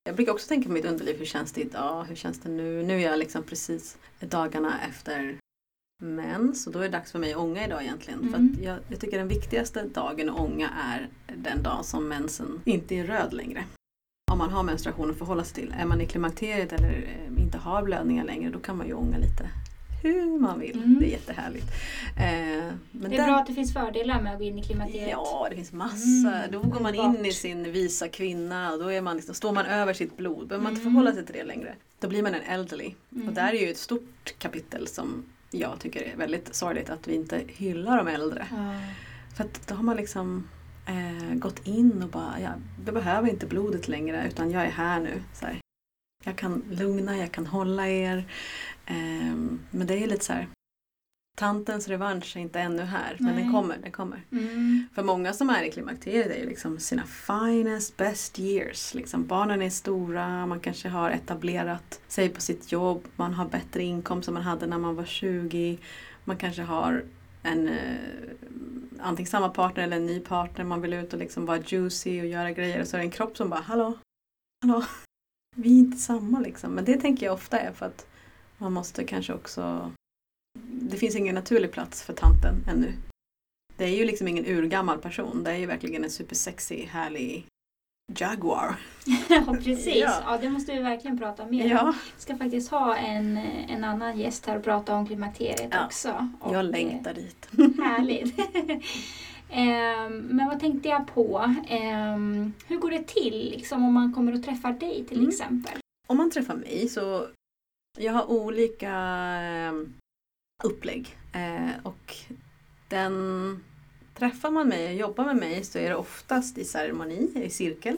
[0.07, 2.05] Jag brukar också tänka på mitt underliv, hur känns det idag?
[2.05, 2.83] Hur känns det nu?
[2.83, 5.39] Nu är jag liksom precis dagarna efter
[6.03, 8.21] mens och då är det dags för mig att ånga idag egentligen.
[8.21, 8.33] Mm.
[8.57, 12.95] För jag, jag, tycker den viktigaste dagen att ånga är den dag som mensen inte
[12.95, 13.65] är röd längre.
[14.33, 15.75] Om man har menstruation att förhålla sig till.
[15.79, 19.19] Är man i klimakteriet eller eh, inte har blödningar längre då kan man ju ånga
[19.19, 19.51] lite
[20.05, 20.77] hur man vill.
[20.77, 20.99] Mm.
[21.01, 21.67] Det är jättehärligt.
[22.17, 22.25] Eh,
[22.91, 23.27] men det är den...
[23.27, 25.11] bra att det finns fördelar med att gå in i klimakteriet.
[25.11, 26.35] Ja, det finns massa.
[26.35, 26.51] Mm.
[26.53, 29.67] Då går man in i sin visa kvinna och då är man liksom, står man
[29.67, 30.49] över sitt blod.
[30.49, 31.75] behöver man inte förhålla sig till det längre.
[32.01, 32.95] Då blir man en elderly.
[33.13, 33.29] Mm.
[33.29, 37.15] Och där är ju ett stort kapitel som jag tycker är väldigt sorgligt att vi
[37.15, 38.47] inte hyllar de äldre.
[39.37, 40.49] För att då har man liksom
[40.87, 42.51] eh, gått in och bara, ja,
[42.85, 45.23] jag behöver inte blodet längre utan jag är här nu.
[45.35, 45.64] Så här.
[46.25, 48.25] Jag kan lugna, jag kan hålla er.
[48.91, 50.49] Um, men det är lite så här,
[51.37, 53.33] Tantens revansch är inte ännu här, Nej.
[53.33, 53.77] men den kommer.
[53.83, 54.23] Den kommer.
[54.33, 54.87] Mm.
[54.95, 58.95] För många som är i klimakteriet är ju liksom sina finest, best years.
[58.95, 63.83] Liksom barnen är stora, man kanske har etablerat sig på sitt jobb, man har bättre
[63.83, 65.79] inkomst än man hade när man var 20.
[66.25, 67.05] Man kanske har
[67.43, 67.75] en eh,
[69.01, 72.27] antingen samma partner eller en ny partner, man vill ut och liksom vara juicy och
[72.27, 73.99] göra grejer och så är det en kropp som bara hallå,
[74.63, 74.85] hallå,
[75.55, 76.71] vi är inte samma liksom.
[76.75, 78.07] Men det tänker jag ofta är för att
[78.59, 79.93] man måste kanske också...
[80.59, 82.93] Det finns ingen naturlig plats för tanten ännu.
[83.77, 85.45] Det är ju liksom ingen urgammal person.
[85.45, 87.47] Det är ju verkligen en supersexy, härlig
[88.13, 88.77] Jaguar.
[89.29, 89.97] ja, precis.
[89.97, 90.23] Ja.
[90.27, 90.39] ja.
[90.41, 91.83] det måste vi verkligen prata mer ja.
[91.83, 91.95] om.
[92.17, 93.37] Vi ska faktiskt ha en,
[93.69, 95.87] en annan gäst här och prata om klimakteriet ja.
[95.87, 96.29] också.
[96.41, 97.49] Och, jag längtar eh, dit.
[97.79, 98.35] härligt.
[99.55, 101.39] um, men vad tänkte jag på?
[101.71, 105.29] Um, hur går det till liksom, om man kommer och träffar dig till mm.
[105.29, 105.79] exempel?
[106.07, 107.27] Om man träffar mig så
[107.99, 109.95] jag har olika ehm,
[110.65, 112.17] upplägg eh, och
[112.89, 113.65] den
[114.15, 117.97] träffar man mig och jobbar med mig så är det oftast i ceremoni, i cirkel.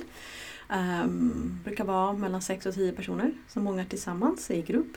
[0.70, 4.96] Um, brukar vara mellan sex och tio personer som ångar tillsammans i grupp.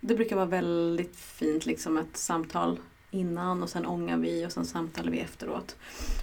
[0.00, 2.78] Det brukar vara väldigt fint liksom ett samtal
[3.10, 5.76] innan och sen ångar vi och sen samtalar vi efteråt.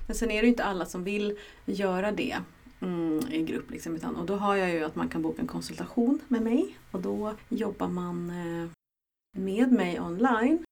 [0.08, 2.38] Men sen är det ju inte alla som vill göra det
[2.80, 3.72] mm, i grupp.
[3.72, 6.78] Liksom, utan, och då har jag ju att man kan boka en konsultation med mig
[6.92, 8.70] och då jobbar man eh,
[9.38, 10.66] med mig online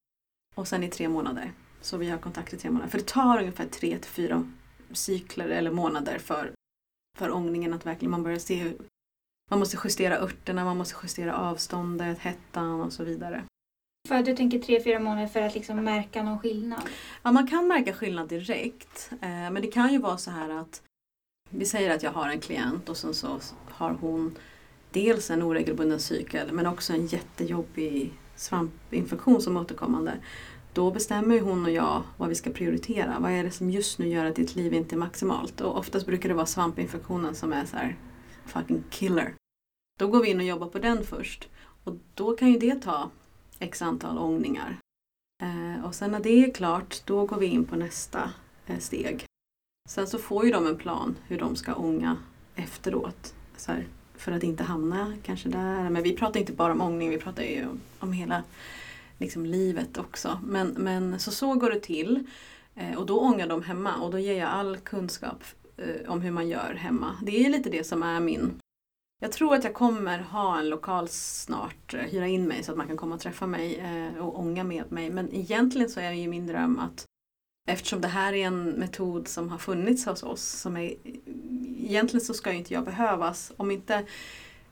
[0.56, 1.52] och sen i tre månader.
[1.82, 2.90] Så vi har kontakt i tre månader.
[2.90, 4.50] För det tar ungefär tre till fyra
[4.92, 6.54] cykler eller månader för,
[7.18, 8.78] för ångningen att verkligen man börjar se hur
[9.50, 13.44] man måste justera örterna, man måste justera avståndet, hettan och så vidare.
[14.08, 16.82] För du tänker tre, fyra månader för att liksom märka någon skillnad?
[17.24, 19.10] Ja, man kan märka skillnad direkt.
[19.12, 20.82] Eh, men det kan ju vara så här att
[21.50, 23.40] vi säger att jag har en klient och sen så
[23.70, 24.38] har hon
[24.92, 30.14] dels en oregelbunden cykel men också en jättejobbig svampinfektion som återkommande.
[30.74, 33.16] Då bestämmer hon och jag vad vi ska prioritera.
[33.20, 35.62] Vad är det som just nu gör att ditt liv inte är maximalt?
[35.62, 37.98] Och oftast brukar det vara svampinfektionen som är så här
[38.46, 39.34] fucking killer.
[40.00, 41.50] Då går vi in och jobbar på den först.
[41.84, 43.10] Och då kan ju det ta
[43.64, 44.78] x antal ångningar.
[45.44, 48.32] Eh, och sen när det är klart, då går vi in på nästa
[48.68, 49.26] eh, steg.
[49.90, 52.18] Sen så får ju de en plan hur de ska ånga
[52.56, 53.34] efteråt.
[53.58, 55.90] Så här, för att inte hamna kanske där.
[55.90, 57.68] Men vi pratar inte bara om ångning, vi pratar ju
[58.00, 58.44] om hela
[59.18, 60.40] liksom, livet också.
[60.44, 62.28] Men, men så, så går det till.
[62.76, 65.44] Eh, och då ångar de hemma och då ger jag all kunskap
[66.08, 67.18] om hur man gör hemma.
[67.22, 68.60] Det är lite det som är min
[69.24, 72.78] jag tror att jag kommer ha en lokal snart, eh, hyra in mig så att
[72.78, 75.10] man kan komma och träffa mig eh, och ånga med mig.
[75.10, 77.06] Men egentligen så är ju min dröm att
[77.68, 80.42] Eftersom det här är en metod som har funnits hos oss.
[80.42, 80.94] Som är,
[81.78, 83.52] egentligen så ska ju inte jag behövas.
[83.58, 84.06] Om inte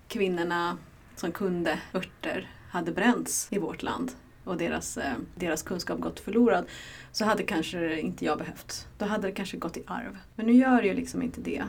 [0.07, 0.77] kvinnorna
[1.15, 4.11] som kunde örter hade bränts i vårt land
[4.43, 6.65] och deras, eh, deras kunskap gått förlorad
[7.11, 8.87] så hade kanske inte jag behövt.
[8.97, 10.17] Då hade det kanske gått i arv.
[10.35, 11.63] Men nu gör det ju liksom inte det.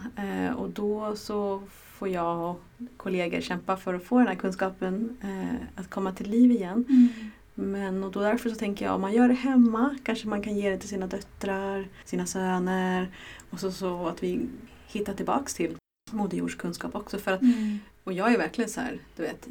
[0.56, 1.62] Och då så
[2.02, 2.60] får jag och
[2.96, 6.84] kollegor kämpa för att få den här kunskapen eh, att komma till liv igen.
[6.88, 7.08] Mm.
[7.54, 10.56] Men och då därför så tänker jag om man gör det hemma kanske man kan
[10.56, 13.08] ge det till sina döttrar, sina söner
[13.50, 14.48] och så, så att vi
[14.86, 15.76] hittar tillbaks till
[16.12, 17.18] Moder Jords kunskap också.
[17.18, 17.78] För att, Mm.
[18.04, 19.48] och jag är verkligen så här, du vet,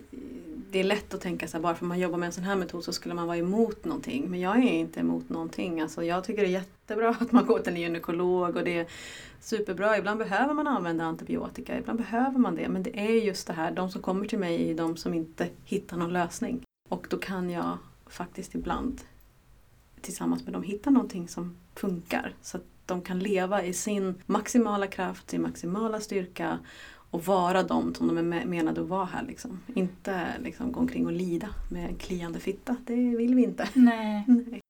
[0.71, 2.43] det är lätt att tänka så här, bara för att man jobbar med en sån
[2.43, 4.29] här metod så skulle man vara emot någonting.
[4.29, 5.81] Men jag är inte emot någonting.
[5.81, 8.87] Alltså, jag tycker det är jättebra att man går till en gynekolog och det är
[9.39, 9.97] superbra.
[9.97, 12.69] Ibland behöver man använda antibiotika, ibland behöver man det.
[12.69, 15.49] Men det är just det här, de som kommer till mig är de som inte
[15.65, 16.61] hittar någon lösning.
[16.89, 19.01] Och då kan jag faktiskt ibland
[20.01, 22.33] tillsammans med dem hitta någonting som funkar.
[22.41, 22.59] Så
[22.91, 26.59] de kan leva i sin maximala kraft, sin maximala styrka
[27.11, 29.23] och vara de som de är me- menade att vara här.
[29.25, 29.59] Liksom.
[29.75, 32.75] Inte liksom, gå omkring och lida med en kliande fitta.
[32.85, 33.69] Det vill vi inte.
[33.73, 34.23] Nej.
[34.27, 34.61] Nej.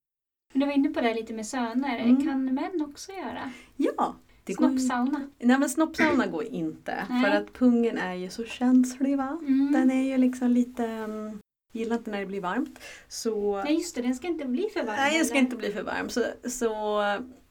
[0.53, 1.99] Du var inne på det lite med söner.
[1.99, 2.23] Mm.
[2.27, 3.51] Kan män också göra?
[3.77, 4.15] Ja!
[4.43, 5.21] Det går, Snoppsauna?
[5.39, 7.05] nej men snoppsauna går inte.
[7.09, 7.23] Nej.
[7.23, 9.37] För att pungen är ju så känslig va.
[9.41, 9.71] Mm.
[9.71, 10.85] Den är ju liksom lite...
[10.87, 11.39] Um,
[11.73, 12.79] gillar inte när det blir varmt.
[13.07, 13.63] Så...
[13.63, 14.95] Nej just det, den ska inte bli för varm.
[14.97, 15.45] Nej, jag ska eller?
[15.45, 16.09] inte bli för varm.
[16.09, 17.01] Så, så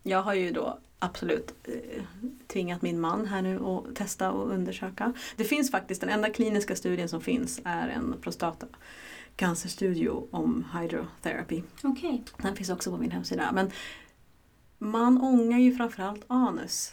[0.02, 2.02] jag har ju då absolut eh,
[2.46, 5.12] tvingat min man här nu att testa och undersöka.
[5.36, 11.62] Det finns faktiskt, den enda kliniska studien som finns är en prostatacancerstudie om hydrotherapy.
[11.82, 12.22] Okej.
[12.42, 13.50] Den finns också på min hemsida.
[13.52, 13.70] Men
[14.78, 16.92] man ångar ju framförallt anus.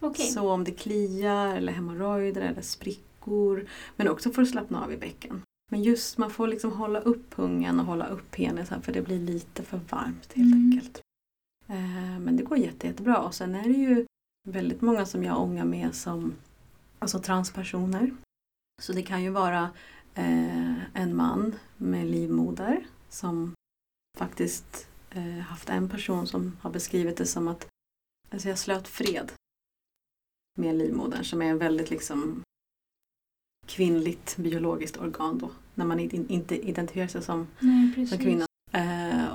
[0.00, 0.26] Okej.
[0.26, 3.66] Så om det kliar eller hemorrojder eller sprickor.
[3.96, 5.42] Men också för att slappna av i bäcken.
[5.70, 9.18] Men just man får liksom hålla upp pungen och hålla upp penisen för det blir
[9.18, 10.70] lite för varmt helt Mm.
[10.72, 11.00] enkelt.
[11.68, 13.18] Eh, men det går jätte, jättebra.
[13.18, 14.06] Och sen är det ju
[14.48, 16.34] väldigt många som jag ångar med som
[16.98, 18.16] alltså transpersoner.
[18.82, 19.70] Så det kan ju vara
[20.14, 23.54] eh, en man med livmoder som
[24.18, 27.66] faktiskt eh, haft en person som har beskrivit det som att
[28.30, 29.32] alltså jag slöt fred
[30.58, 32.42] med livmodern som är en väldigt liksom
[33.66, 35.50] kvinnligt biologiskt organ då.
[35.74, 38.46] När man inte, identifierar sig som, Nej, som kvinna.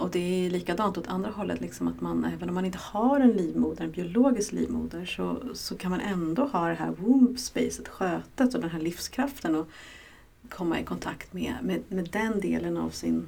[0.01, 3.19] Och det är likadant åt andra hållet, liksom att man, även om man inte har
[3.19, 7.87] en livmoder, en biologisk livmoder, så, så kan man ändå ha det här womb spacet,
[7.87, 9.67] skötet och den här livskraften och
[10.49, 13.27] komma i kontakt med, med, med den delen av sin,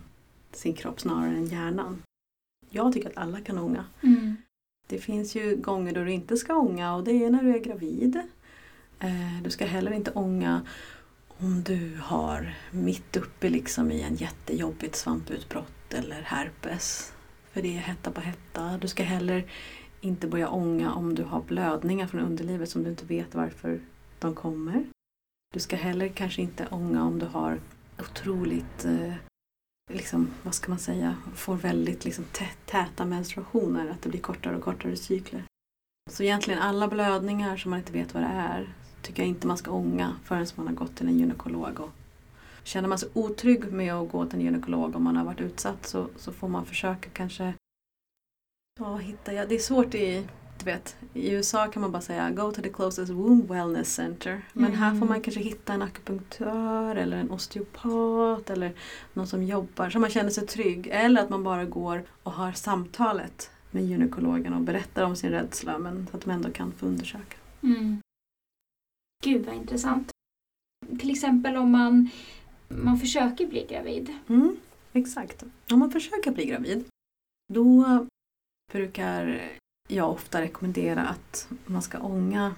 [0.51, 2.03] sin kropp snarare än hjärnan.
[2.69, 3.85] Jag tycker att alla kan ånga.
[4.03, 4.35] Mm.
[4.87, 7.59] Det finns ju gånger då du inte ska ånga och det är när du är
[7.59, 8.21] gravid.
[8.99, 10.61] Eh, Du ska heller inte ånga
[11.37, 17.13] om du har mitt uppe liksom i en jättejobbigt svamputbrott eller herpes.
[17.51, 18.77] För det är hetta på hetta.
[18.77, 19.45] Du ska heller
[20.01, 23.81] inte börja ånga om du har blödningar från underlivet som du inte vet varför
[24.19, 24.85] de kommer.
[25.53, 27.59] Du ska heller kanske inte ånga om du har
[27.99, 29.13] otroligt eh,
[29.93, 32.25] liksom, vad ska man säga, får väldigt liksom,
[32.65, 35.43] täta menstruationer, att det blir kortare och kortare cykler.
[36.11, 39.57] Så egentligen alla blödningar som man inte vet vad det är tycker jag inte man
[39.57, 41.79] ska ånga förrän man har gått till en gynekolog.
[41.79, 41.91] Och
[42.63, 45.85] känner man sig otrygg med att gå till en gynekolog om man har varit utsatt
[45.85, 47.53] så, så får man försöka kanske
[48.79, 49.49] Ja, vad hittar jag?
[49.49, 50.27] Det är svårt i,
[50.59, 54.41] du vet, i USA kan man bara säga go to the closest womb wellness center.
[54.53, 58.73] Men här får man kanske hitta en akupunktör eller en osteopat eller
[59.13, 60.87] någon som jobbar så man känner sig trygg.
[60.91, 65.77] Eller att man bara går och har samtalet med gynekologen och berättar om sin rädsla
[65.77, 67.37] men så att de ändå kan få undersöka.
[67.63, 68.01] Mm.
[69.23, 70.11] Gud vad intressant.
[70.99, 72.09] Till exempel om man,
[72.67, 74.13] man försöker bli gravid.
[74.29, 74.57] Mm,
[74.93, 75.43] exakt.
[75.71, 76.85] Om man försöker bli gravid
[77.53, 78.07] då
[78.71, 79.51] brukar
[79.87, 82.55] jag ofta rekommendera att man ska ånga.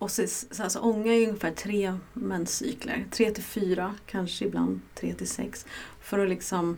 [0.00, 3.06] Och så, så alltså, ånga är ungefär tre menscykler.
[3.10, 5.66] Tre till fyra, kanske ibland tre till sex.
[6.00, 6.76] För att liksom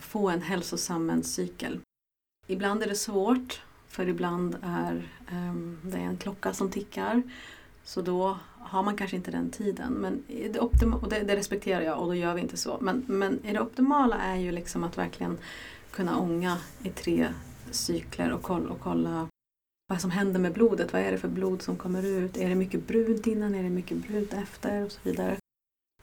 [0.00, 1.80] få en hälsosam menscykel.
[2.46, 7.22] Ibland är det svårt för ibland är um, det en klocka som tickar.
[7.84, 9.92] Så då har man kanske inte den tiden.
[9.92, 12.78] Men det, optima- och det, det respekterar jag och då gör vi inte så.
[12.80, 15.38] Men, men det optimala är ju liksom att verkligen
[15.90, 17.28] kunna ånga i tre
[17.70, 19.28] cykler och kolla, och kolla
[19.88, 20.92] vad som händer med blodet.
[20.92, 22.36] Vad är det för blod som kommer ut?
[22.36, 23.54] Är det mycket brunt innan?
[23.54, 24.84] Är det mycket brunt efter?
[24.84, 25.36] Och så vidare.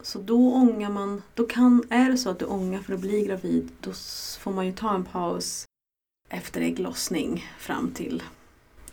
[0.02, 3.26] Så då ångar man, då kan, är det så att du ångar för att bli
[3.26, 3.92] gravid då
[4.40, 5.66] får man ju ta en paus
[6.30, 8.24] efter ägglossning fram till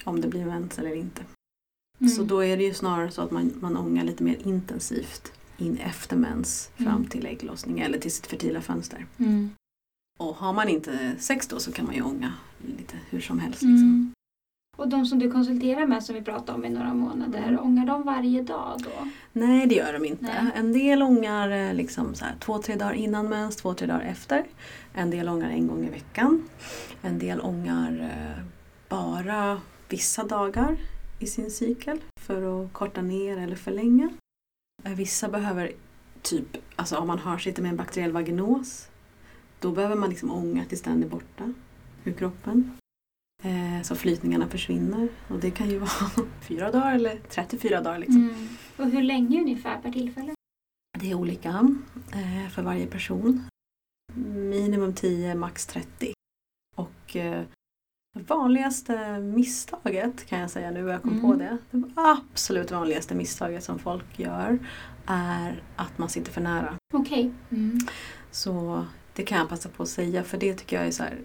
[0.04, 1.24] om det blir mens eller inte.
[2.00, 2.10] Mm.
[2.12, 5.76] Så då är det ju snarare så att man, man ångar lite mer intensivt in
[5.78, 7.04] efter mens fram Mm.
[7.06, 9.06] till ägglossning eller till sitt fertila fönster.
[9.18, 9.50] Mm.
[10.18, 12.32] Och har man inte sex då så kan man ju ånga
[12.78, 13.62] lite hur som helst.
[13.62, 13.76] Liksom.
[13.76, 14.12] Mm.
[14.76, 17.60] Och de som du konsulterar med som vi pratade om i några månader, Mm.
[17.60, 19.08] ångar de varje dag då?
[19.32, 20.22] Nej, det gör de inte.
[20.24, 20.52] Nej.
[20.54, 24.00] En del ångar eh, liksom så här, två, tre dagar innan mens, två, tre dagar
[24.00, 24.44] efter.
[24.94, 26.48] En del ångar en gång i veckan.
[27.02, 28.44] En del ångar eh,
[28.88, 30.76] bara vissa dagar
[31.20, 34.10] i sin cykel för att korta ner eller förlänga.
[34.84, 35.72] Eh, Vissa behöver
[36.22, 36.46] typ,
[36.76, 38.88] alltså om man har sitter med en bakteriell vaginos,
[39.60, 41.52] då behöver man liksom ånga tills den är borta
[42.04, 42.76] ur kroppen.
[43.42, 45.90] Eh, så flytningarna försvinner och det kan ju vara
[46.48, 47.98] fyra dagar eller 34 dagar.
[47.98, 48.28] Liksom.
[48.28, 48.48] Mm.
[48.76, 50.34] Och hur länge ungefär per tillfälle?
[50.98, 51.48] Det är olika
[52.12, 53.42] eh, för varje person.
[54.34, 56.12] Minimum 10, max 30.
[56.76, 57.44] Och eh,
[58.14, 61.22] det vanligaste misstaget kan jag säga nu när jag kom Mm.
[61.22, 61.58] på det.
[61.70, 64.58] Det absolut vanligaste misstaget som folk gör
[65.06, 66.74] är att man sitter för nära.
[66.94, 67.32] Okej.
[67.50, 67.78] Mm.
[68.30, 68.84] Så
[69.14, 71.18] det kan jag passa på att säga för det tycker jag är så här,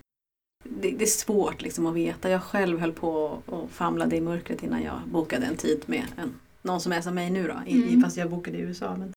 [0.64, 2.30] det, det är svårt liksom att veta.
[2.30, 3.12] Jag själv höll på
[3.46, 7.16] och famlade i mörkret innan jag bokade en tid med en, någon som är som
[7.16, 8.02] mig nu då, i, Mm.
[8.02, 8.96] fast jag bokade i USA.
[8.96, 9.14] Men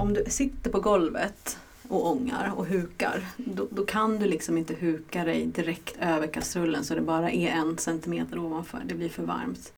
[0.00, 1.58] om du sitter på golvet
[1.92, 6.84] och ångar och hukar, då, då kan du liksom inte huka dig direkt över kastrullen
[6.84, 8.82] så det bara är en centimeter ovanför.
[8.84, 9.72] Det blir för varmt.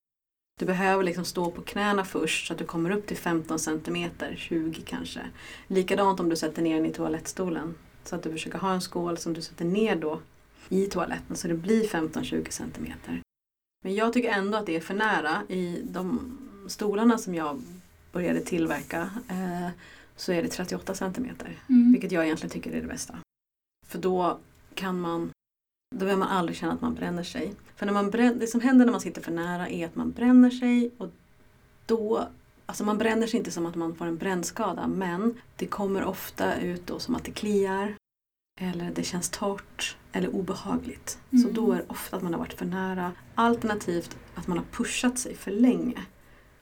[0.60, 4.34] Du behöver liksom stå på knäna först så att du kommer upp till 15 centimeter,
[4.38, 5.20] 20 kanske.
[5.66, 7.74] Likadant om du sätter ner den i toalettstolen.
[8.04, 10.20] Så att du försöker ha en skål som du sätter ner då
[10.68, 13.20] i toaletten så det blir 15-20 centimeter.
[13.84, 15.42] Men jag tycker ändå att det är för nära.
[15.48, 16.38] I de
[16.68, 17.62] stolarna som jag
[18.12, 19.68] började tillverka eh,
[20.16, 21.58] så är det 38 centimeter.
[21.68, 21.92] Mm.
[21.92, 23.18] Vilket jag egentligen tycker är det bästa.
[23.86, 24.38] För då
[24.74, 25.30] kan man
[25.94, 27.54] då behöver man aldrig känna att man bränner sig.
[27.76, 30.10] För när man brän, det som händer när man sitter för nära är att man
[30.12, 31.10] bränner sig och
[31.86, 32.28] då
[32.66, 36.60] Alltså man bränner sig inte som att man får en brännskada men det kommer ofta
[36.60, 37.94] ut då som att det kliar
[38.60, 41.18] eller det känns torrt eller obehagligt.
[41.30, 41.54] Så Mm.
[41.54, 43.12] då är det ofta att man har varit för nära.
[43.34, 46.02] Alternativt att man har pushat sig för länge.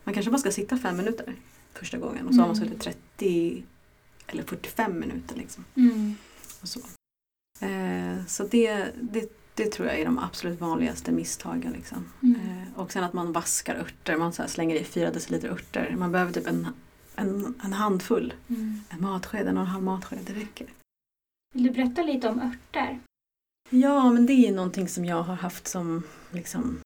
[0.05, 1.35] Man kanske bara ska sitta fem minuter
[1.73, 2.69] första gången och så har man Mm.
[2.69, 2.83] suttit
[3.23, 3.65] 30
[4.27, 5.37] eller 45 minuter.
[5.37, 5.65] Liksom.
[5.77, 6.15] Mm.
[6.63, 6.81] Och så
[7.67, 11.73] eh, så det, det, det tror jag är de absolut vanligaste misstagen.
[11.73, 12.13] Liksom.
[12.23, 12.41] Mm.
[12.41, 15.95] Eh, och sen att man vaskar örter, man så slänger i fyra deciliter örter.
[15.99, 16.67] Man behöver typ en,
[17.15, 18.81] en, en handfull, Mm.
[18.89, 20.67] en matsked, en och en halv matsked, det räcker.
[21.55, 23.01] Vill du berätta lite om örter?
[23.71, 26.79] Ja, men det är någonting som jag har haft som liksom,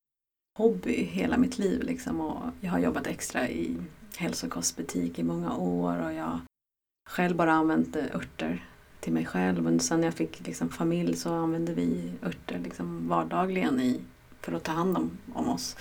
[0.59, 1.83] hobby hela mitt liv.
[1.83, 2.21] Liksom.
[2.21, 3.77] Och jag har jobbat extra i
[4.17, 6.41] hälsokostbutik i många år och jag har
[7.11, 8.65] själv bara använt örter
[9.01, 9.67] till mig själv.
[9.67, 14.01] Och sen när jag fick liksom, familj så använde vi örter liksom, vardagligen i,
[14.41, 15.77] för att ta hand om, om oss.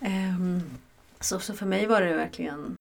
[0.00, 0.62] Um,
[1.20, 2.76] så, så för mig var det verkligen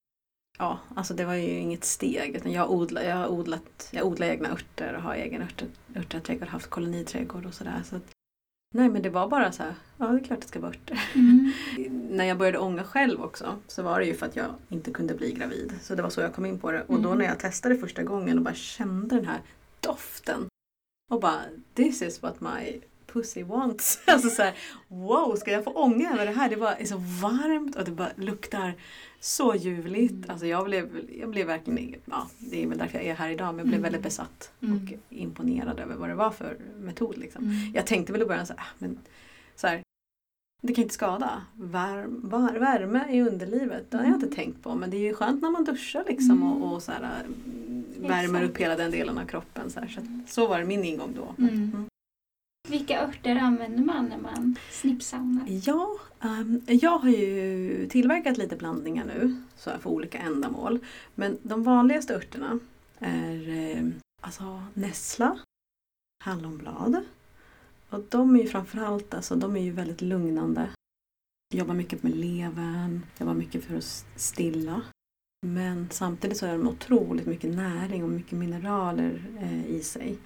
[0.57, 2.35] Ja, alltså det var ju inget steg.
[2.35, 6.69] Utan jag, odlar, jag, odlat, jag odlar egna örter och har egen örter, örterträdgård, haft
[6.69, 7.81] koloniträdgård och sådär.
[7.85, 7.99] Så
[8.75, 11.01] nej men det var bara så här, ja det är klart det ska örter.
[11.15, 11.51] Mm.
[12.11, 15.13] När jag började ånga själv också så var det ju för att jag inte kunde
[15.13, 15.73] bli gravid.
[15.81, 16.81] Så det var så jag kom in på det.
[16.81, 17.17] Och då Mm.
[17.19, 19.39] när jag testade första gången och bara kände den här
[19.79, 20.45] doften.
[21.11, 21.41] Och bara,
[21.73, 22.81] this is what my
[23.13, 23.99] pussy wants.
[24.07, 24.53] Alltså så här,
[24.87, 26.49] wow, ska jag få ånga över det här?
[26.49, 28.73] Det bara är så varmt och det bara luktar
[29.19, 30.11] så ljuvligt.
[30.13, 30.29] Mm.
[30.29, 33.47] Alltså jag blev, jag blev verkligen, ja det är väl därför jag är här idag,
[33.47, 33.83] men jag blev Mm.
[33.83, 34.75] väldigt besatt Mm.
[34.83, 37.17] och imponerad över vad det var för metod.
[37.17, 37.43] Liksom.
[37.43, 37.55] Mm.
[37.73, 38.97] Jag tänkte väl i början så här, ah, men
[39.55, 39.81] så här,
[40.61, 41.41] det kan inte skada.
[41.55, 44.35] Värm, var, värme i underlivet, det har jag inte Mm.
[44.35, 44.75] tänkt på.
[44.75, 46.43] Men det är ju skönt när man duschar liksom Mm.
[46.53, 48.43] och, och så här, mm, värmer Exakt.
[48.51, 49.69] upp hela den delen av kroppen.
[49.69, 49.87] Så, här.
[49.87, 51.43] Så, så var det min ingång då.
[51.43, 51.85] Mm.
[52.67, 55.45] Vilka örter använder man när man snippsaunar?
[55.47, 60.79] Ja, um, jag har ju tillverkat lite blandningar nu så här, för olika ändamål.
[61.15, 62.59] Men de vanligaste örterna
[62.99, 63.83] är eh,
[64.21, 65.39] alltså nässla,
[66.23, 67.03] hallonblad.
[67.89, 70.69] Och de är ju framförallt alltså, de är ju väldigt lugnande.
[71.53, 74.81] Jobbar mycket med levern, jobbar mycket för att stilla.
[75.45, 80.17] Men samtidigt så har de otroligt mycket näring och mycket mineraler eh, i sig.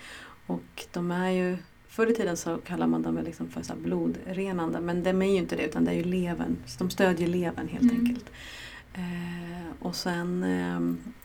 [0.47, 1.57] Och de är ju
[1.89, 5.25] Förr i tiden så kallar man dem väl liksom för så blodrenande men de är
[5.31, 6.57] ju inte det utan det är ju levern.
[6.65, 7.99] Så de stödjer levern helt Mm.
[7.99, 8.25] enkelt.
[8.93, 10.79] Eh, och sen eh,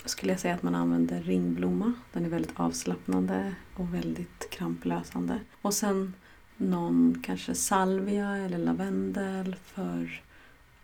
[0.09, 1.93] skulle jag säga att man använder ringblomma.
[2.13, 5.39] Den är väldigt avslappnande och väldigt kramplösande.
[5.63, 6.15] Och sen
[6.57, 10.23] någon kanske salvia eller lavendel för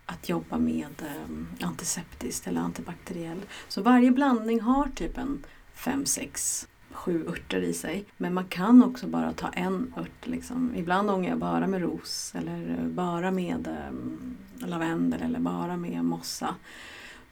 [0.05, 3.41] att jobba med eh, antiseptiskt eller antibakteriell.
[3.67, 8.05] Så varje blandning har typ en fem, sex sju örter i sig.
[8.17, 10.27] Men man kan också bara ta en ört.
[10.27, 10.75] Liksom.
[10.75, 16.55] Ibland ångar jag bara med ros eller bara med eh, lavendel eller bara med mossa.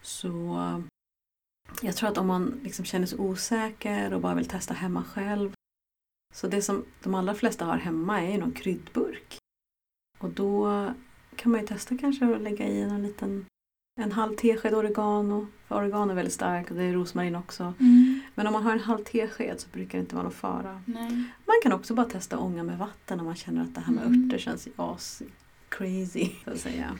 [0.02, 0.58] Så
[1.82, 5.52] jag tror att om man liksom känner sig osäker och bara vill testa hemma själv
[6.34, 9.38] Så det som de allra flesta har hemma är ju någon kryddburk.
[10.18, 10.84] Och då
[11.36, 13.46] kan man ju testa kanske att lägga i en liten
[14.00, 15.46] en halv tesked oregano.
[15.66, 17.74] För oregano är väldigt starkt och det är rosmarin också.
[17.80, 18.17] Mm.
[18.38, 20.82] Men om man har en halv tesked så brukar det inte vara någon fara.
[20.84, 21.10] Nej.
[21.46, 24.04] Man kan också bara testa ånga med vatten om man känner att det här med
[24.06, 24.24] Mm.
[24.24, 25.22] örter känns as
[25.68, 26.30] crazy.
[26.44, 26.98] Så att säga.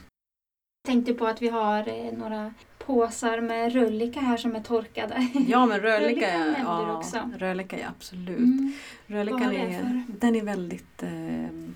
[0.87, 5.27] Tänkte på att vi har eh, några påsar med rullika här som är torkade.
[5.47, 7.29] Ja men nämnde du ja, också.
[7.37, 8.37] rödlika är absolut.
[8.37, 8.73] Mm.
[9.07, 10.03] Det är, för?
[10.19, 11.69] den är väldigt eh,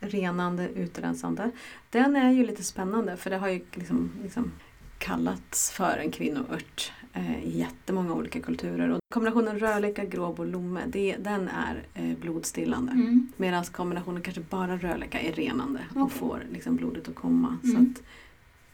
[0.00, 1.50] renande, utrensande.
[1.90, 4.52] Den är ju lite spännande för det har ju liksom, liksom
[5.00, 8.90] kallats för en kvinnoört eh, i jättemånga olika kulturer.
[8.90, 12.92] Och kombinationen rödlika, gråbo och lomme, det, den är eh, blodstillande.
[12.92, 13.32] Mm.
[13.36, 16.18] Medan kombinationen kanske bara rödlika är renande och Okej.
[16.18, 17.56] får liksom blodet att komma.
[17.62, 17.94] Så Mm.
[17.96, 18.02] att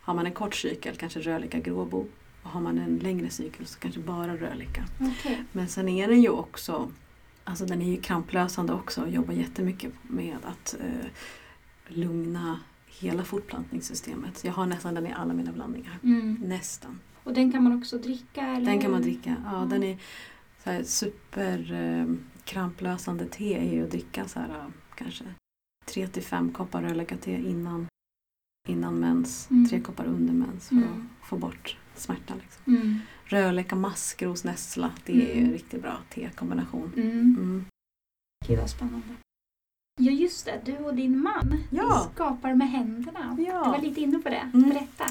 [0.01, 2.07] har man en kort cykel, kanske rödlika, gråbo.
[2.43, 4.85] Och har man en längre cykel så kanske bara rödlika.
[5.01, 5.45] Okej.
[5.53, 6.91] Men sen är den ju också
[7.49, 11.07] Alltså den är ju kramplösande också och jobbar jättemycket med att eh,
[11.89, 12.61] lugna
[13.01, 14.45] hela fortplantningssystemet.
[14.45, 15.99] Jag har nästan den i alla mina blandningar.
[16.03, 16.35] Mm.
[16.43, 17.01] Nästan.
[17.25, 18.41] Och den kan man också dricka?
[18.47, 18.67] Eller?
[18.67, 19.37] Den kan man dricka.
[19.45, 19.65] Ja, Ja.
[19.65, 19.99] Den är
[20.65, 22.07] så här super eh,
[22.45, 25.25] kramplösande te är ju att dricka så här, eh, kanske
[25.87, 27.87] 3 till 5 koppar rödläkarte innan,
[28.69, 29.51] innan mens.
[29.51, 29.69] Mm.
[29.69, 30.89] Tre koppar under mens för Mm.
[30.89, 32.35] att få bort smärta.
[32.35, 32.77] Liksom.
[32.77, 32.99] Mm.
[33.25, 34.91] Rödläka, maskros, nässla.
[35.05, 35.53] Det är ju en Mm.
[35.53, 36.93] riktigt bra tekombination.
[36.97, 37.11] Mm.
[37.11, 37.65] Mm.
[38.49, 39.09] Gud vad spännande.
[40.01, 42.11] Ja just det, du och din man Ja.
[42.15, 43.37] skapar med händerna.
[43.39, 43.65] Ja.
[43.65, 44.51] Du var lite inne på det.
[44.55, 44.71] Mm.
[44.71, 45.07] Berätta.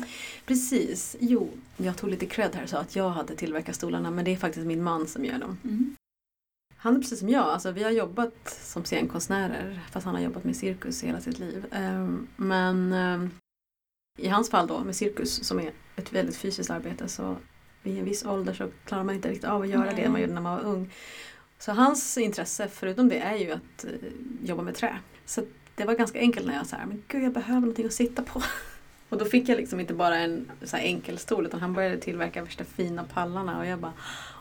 [0.46, 4.26] Precis, jo, jag tog lite cred här och sa att jag hade tillverkat stolarna men
[4.26, 5.58] det är faktiskt min man som gör dem.
[5.64, 5.96] Mm.
[6.78, 10.44] Han är precis som jag, alltså, vi har jobbat som scenkonstnärer fast han har jobbat
[10.44, 11.66] med cirkus hela sitt liv.
[11.72, 13.30] Ehm, Men ehm,
[14.18, 17.38] i hans fall då med cirkus som är ett väldigt fysiskt arbete så
[17.84, 20.10] vid en viss ålder så klarar man inte riktigt av att göra det Nej.
[20.10, 20.92] man gjorde när man var ung.
[21.66, 23.92] Så hans intresse förutom det är ju att eh,
[24.44, 24.98] jobba med trä.
[25.26, 25.42] Så
[25.76, 28.42] det var ganska enkelt när jag sa men gud jag behöver någonting att sitta på.
[29.10, 31.98] Och då fick jag liksom inte bara en så här enkel stol utan han började
[31.98, 33.94] tillverka värsta fina pallarna och jag bara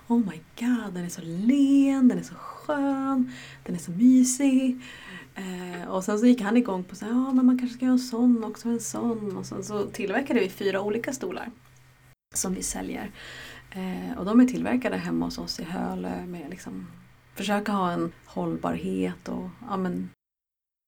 [0.06, 4.80] Oh my god, den är så len, den är så skön, den är så mysig.
[5.34, 7.84] Eh, och sen så gick han igång på så här, ja men man kanske ska
[7.84, 9.36] göra en sån också, en sån.
[9.36, 11.50] Och sen så tillverkade vi fyra olika stolar
[12.34, 13.10] som vi säljer.
[13.70, 16.86] Eh, och de är tillverkade hemma hos oss i Hölö med liksom
[17.34, 20.10] försöka ha en hållbarhet och ja men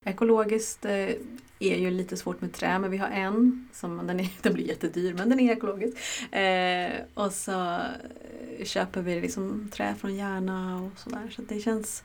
[0.05, 1.11] ekologiskt eh,
[1.59, 4.69] är ju lite svårt med trä men vi har en som den, är, den blir
[4.69, 5.97] jättedyr men den är ekologisk.
[6.35, 12.05] Eh, och så eh, köper vi liksom trä från Järna och sådär så det känns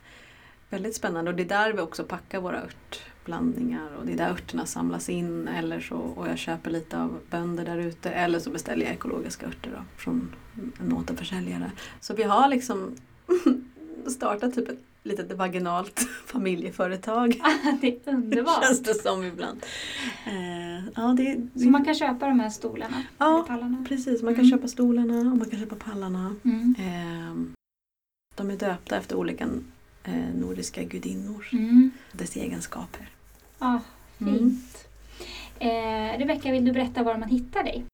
[0.69, 4.29] väldigt spännande och det är där vi också packar våra örtblandningar och det är där
[4.29, 8.49] örterna samlas in eller så och jag köper lite av bönder där ute eller så
[8.49, 10.35] beställer jag ekologiska örter då, från
[10.79, 11.71] en återförsäljare.
[11.99, 12.95] Så vi har liksom
[14.09, 17.41] startat typ ett litet vaginalt familjeföretag.
[17.81, 18.63] det är underbart.
[18.63, 19.63] Känns det som ibland.
[20.27, 23.03] Eh, ja, det, Så man kan köpa de här stolarna?
[23.17, 23.85] Ja, pallarna?
[23.87, 24.21] precis.
[24.23, 24.57] Man kan Mm.
[24.57, 26.35] köpa stolarna och man kan köpa pallarna.
[26.43, 26.75] Mm.
[26.79, 27.53] Eh,
[28.35, 29.49] de är döpta efter olika
[30.03, 31.47] eh, nordiska gudinnor.
[31.53, 31.91] Mm.
[32.11, 33.09] Dess egenskaper.
[33.59, 33.79] Ah,
[34.21, 34.37] Mm.
[34.39, 34.87] fint.
[35.59, 37.85] Eh, Rebecka, vill du berätta var man hittar dig?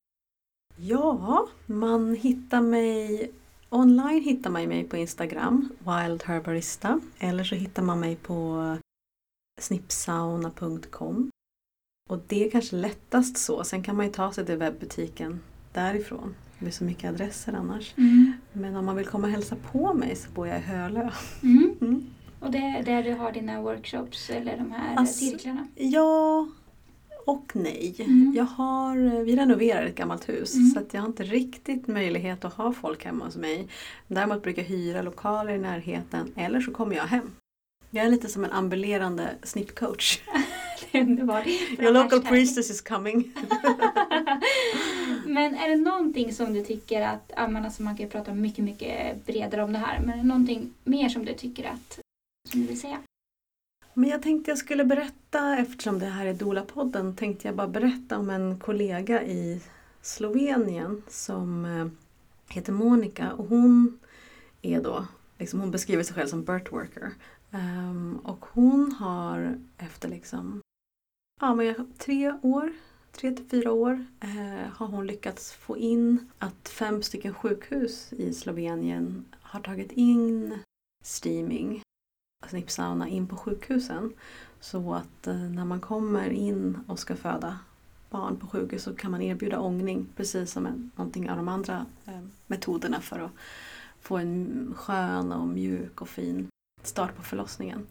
[0.78, 3.32] Ja, man hittar mig
[3.70, 7.00] online hittar man mig på Instagram, Wild Herbarista.
[7.20, 8.78] Eller så hittar man mig på
[9.62, 11.30] snipsauna.com.
[12.10, 13.64] Och det är kanske lättast så.
[13.64, 15.40] Sen kan man ju ta sig till webbutiken
[15.74, 16.36] därifrån.
[16.60, 17.94] Det är så mycket adresser annars.
[17.98, 18.34] Mm.
[18.54, 21.10] Men om man vill komma och hälsa på mig så bor jag i Hölö.
[21.44, 21.76] Mm.
[21.82, 22.06] Mm.
[22.40, 25.68] Och det är där du har dina workshops eller de här Alltså- cirklarna?
[25.76, 26.48] Ja
[27.28, 27.96] och nej.
[28.00, 28.34] Mm.
[28.36, 30.70] Jag har, vi renoverar ett gammalt hus Mm.
[30.70, 33.68] så att jag har inte riktigt möjlighet att ha folk hemma hos mig.
[34.08, 37.32] Däremot brukar jag hyra lokaler i närheten eller så kommer jag hem.
[37.90, 40.20] Jag är lite som en ambulerande snippcoach.
[40.92, 41.48] Det är underbart.
[41.48, 43.34] Your local priestess is coming.
[45.26, 48.34] Men är det någonting som du tycker att, ja, men alltså man kan ju prata
[48.34, 52.00] mycket, mycket bredare om det här, men är det någonting mer som du tycker att,
[52.52, 52.98] som du vill säga?
[54.00, 58.18] Men jag tänkte jag skulle berätta, eftersom det här är Dola-podden, tänkte jag bara berätta
[58.18, 59.62] om en kollega i
[60.02, 61.88] Slovenien som eh,
[62.56, 64.00] heter Monica och hon
[64.62, 67.12] är då, liksom, hon beskriver sig själv som birth worker.
[67.52, 70.62] Um, ehm, och hon har efter liksom,
[71.42, 72.74] ja men tre år,
[73.12, 78.34] tre till fyra år, eh, har hon lyckats få in att fem stycken sjukhus i
[78.34, 80.60] Slovenien har tagit in
[81.04, 81.84] streaming
[82.46, 84.14] snippsauna in på sjukhusen.
[84.60, 87.60] Så att eh, när man kommer in och ska föda
[88.10, 92.22] barn på sjukhus så kan man erbjuda ångning precis som någonting av de andra eh,
[92.48, 93.32] metoderna för att
[94.02, 96.48] få en skön och mjuk och fin
[96.84, 97.88] start på förlossningen.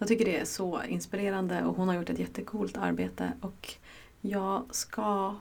[0.00, 3.74] Jag tycker det är så inspirerande och hon har gjort ett jättecoolt arbete och
[4.20, 5.34] jag ska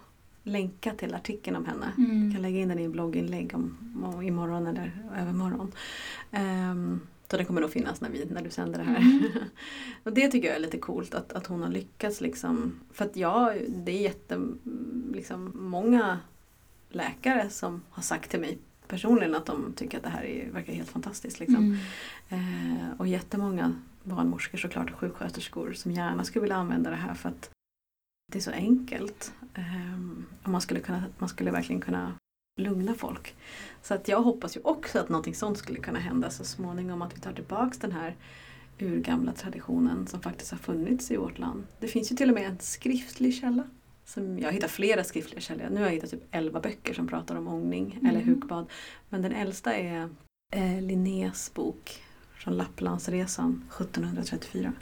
[0.43, 1.91] länka till artikeln om henne.
[1.97, 2.23] Mm.
[2.23, 5.71] Jag kan lägga in den i en blogginlägg om, om imorgon eller övermorgon.
[6.31, 8.97] Um, så den kommer nog finnas när, vi, när du sänder det här.
[8.97, 9.23] Mm.
[10.03, 12.79] och det tycker jag är lite coolt att, att hon har lyckats liksom.
[12.93, 14.57] För att jag, det är jättemånga
[15.13, 16.19] liksom, många
[16.89, 18.57] läkare som har sagt till mig
[18.87, 21.39] personligen att de tycker att det här är, verkar helt fantastiskt.
[21.39, 21.79] Liksom.
[22.29, 22.79] Mm.
[22.79, 27.29] Eh, och jättemånga barnmorskor såklart och sjuksköterskor som gärna skulle vilja använda det här för
[27.29, 27.49] att
[28.31, 29.33] det är så enkelt.
[29.53, 29.99] Eh,
[30.43, 32.13] och man skulle, kunna, man skulle verkligen kunna
[32.55, 33.35] lugna folk.
[33.81, 37.01] Så att jag hoppas ju också att någonting sånt skulle kunna hända så småningom.
[37.01, 38.15] Att vi tar tillbaks den här
[38.79, 41.63] urgamla traditionen som faktiskt har funnits i vårt land.
[41.79, 43.63] Det finns ju till och med en skriftlig källa.
[44.05, 45.67] Som jag hittar flera skriftliga källor.
[45.71, 48.05] Nu har jag hittat typ 11 böcker som pratar om ångning Mm.
[48.15, 48.65] eller hukbad.
[49.09, 50.09] Men den äldsta är
[50.51, 52.03] eh, Linnés bok
[52.37, 54.73] från Lapplandsresan 1734.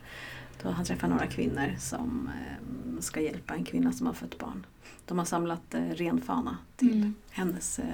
[0.62, 4.66] Då han träffar några kvinnor som eh, ska hjälpa en kvinna som har fött barn.
[5.06, 7.14] De har samlat eh, renfana till Mm.
[7.30, 7.86] hennes eh,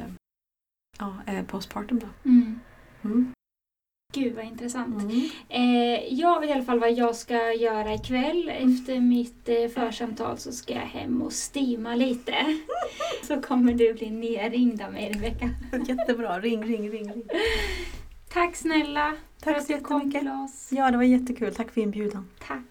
[0.99, 1.14] ja,
[1.47, 1.99] postpartum.
[1.99, 2.07] Då.
[2.30, 2.60] Mm.
[3.03, 3.34] Mm.
[4.14, 5.03] Gud vad intressant.
[5.03, 5.30] Mm.
[5.49, 8.49] Eh, jag vet i alla fall vad jag ska göra ikväll.
[8.49, 12.34] Efter mitt eh, församtal så ska jag hem och steama lite.
[13.28, 15.49] Så kommer du bli nerringd av mig Rebecka.
[15.88, 17.12] Jättebra, ring, ring, ring.
[17.14, 17.24] ring.
[18.34, 19.13] Tack snälla
[19.43, 20.69] för Tack att så du kom till oss.
[20.71, 21.55] Ja, det var jättekul.
[21.55, 22.30] Tack för inbjudan.
[22.47, 22.63] Tack.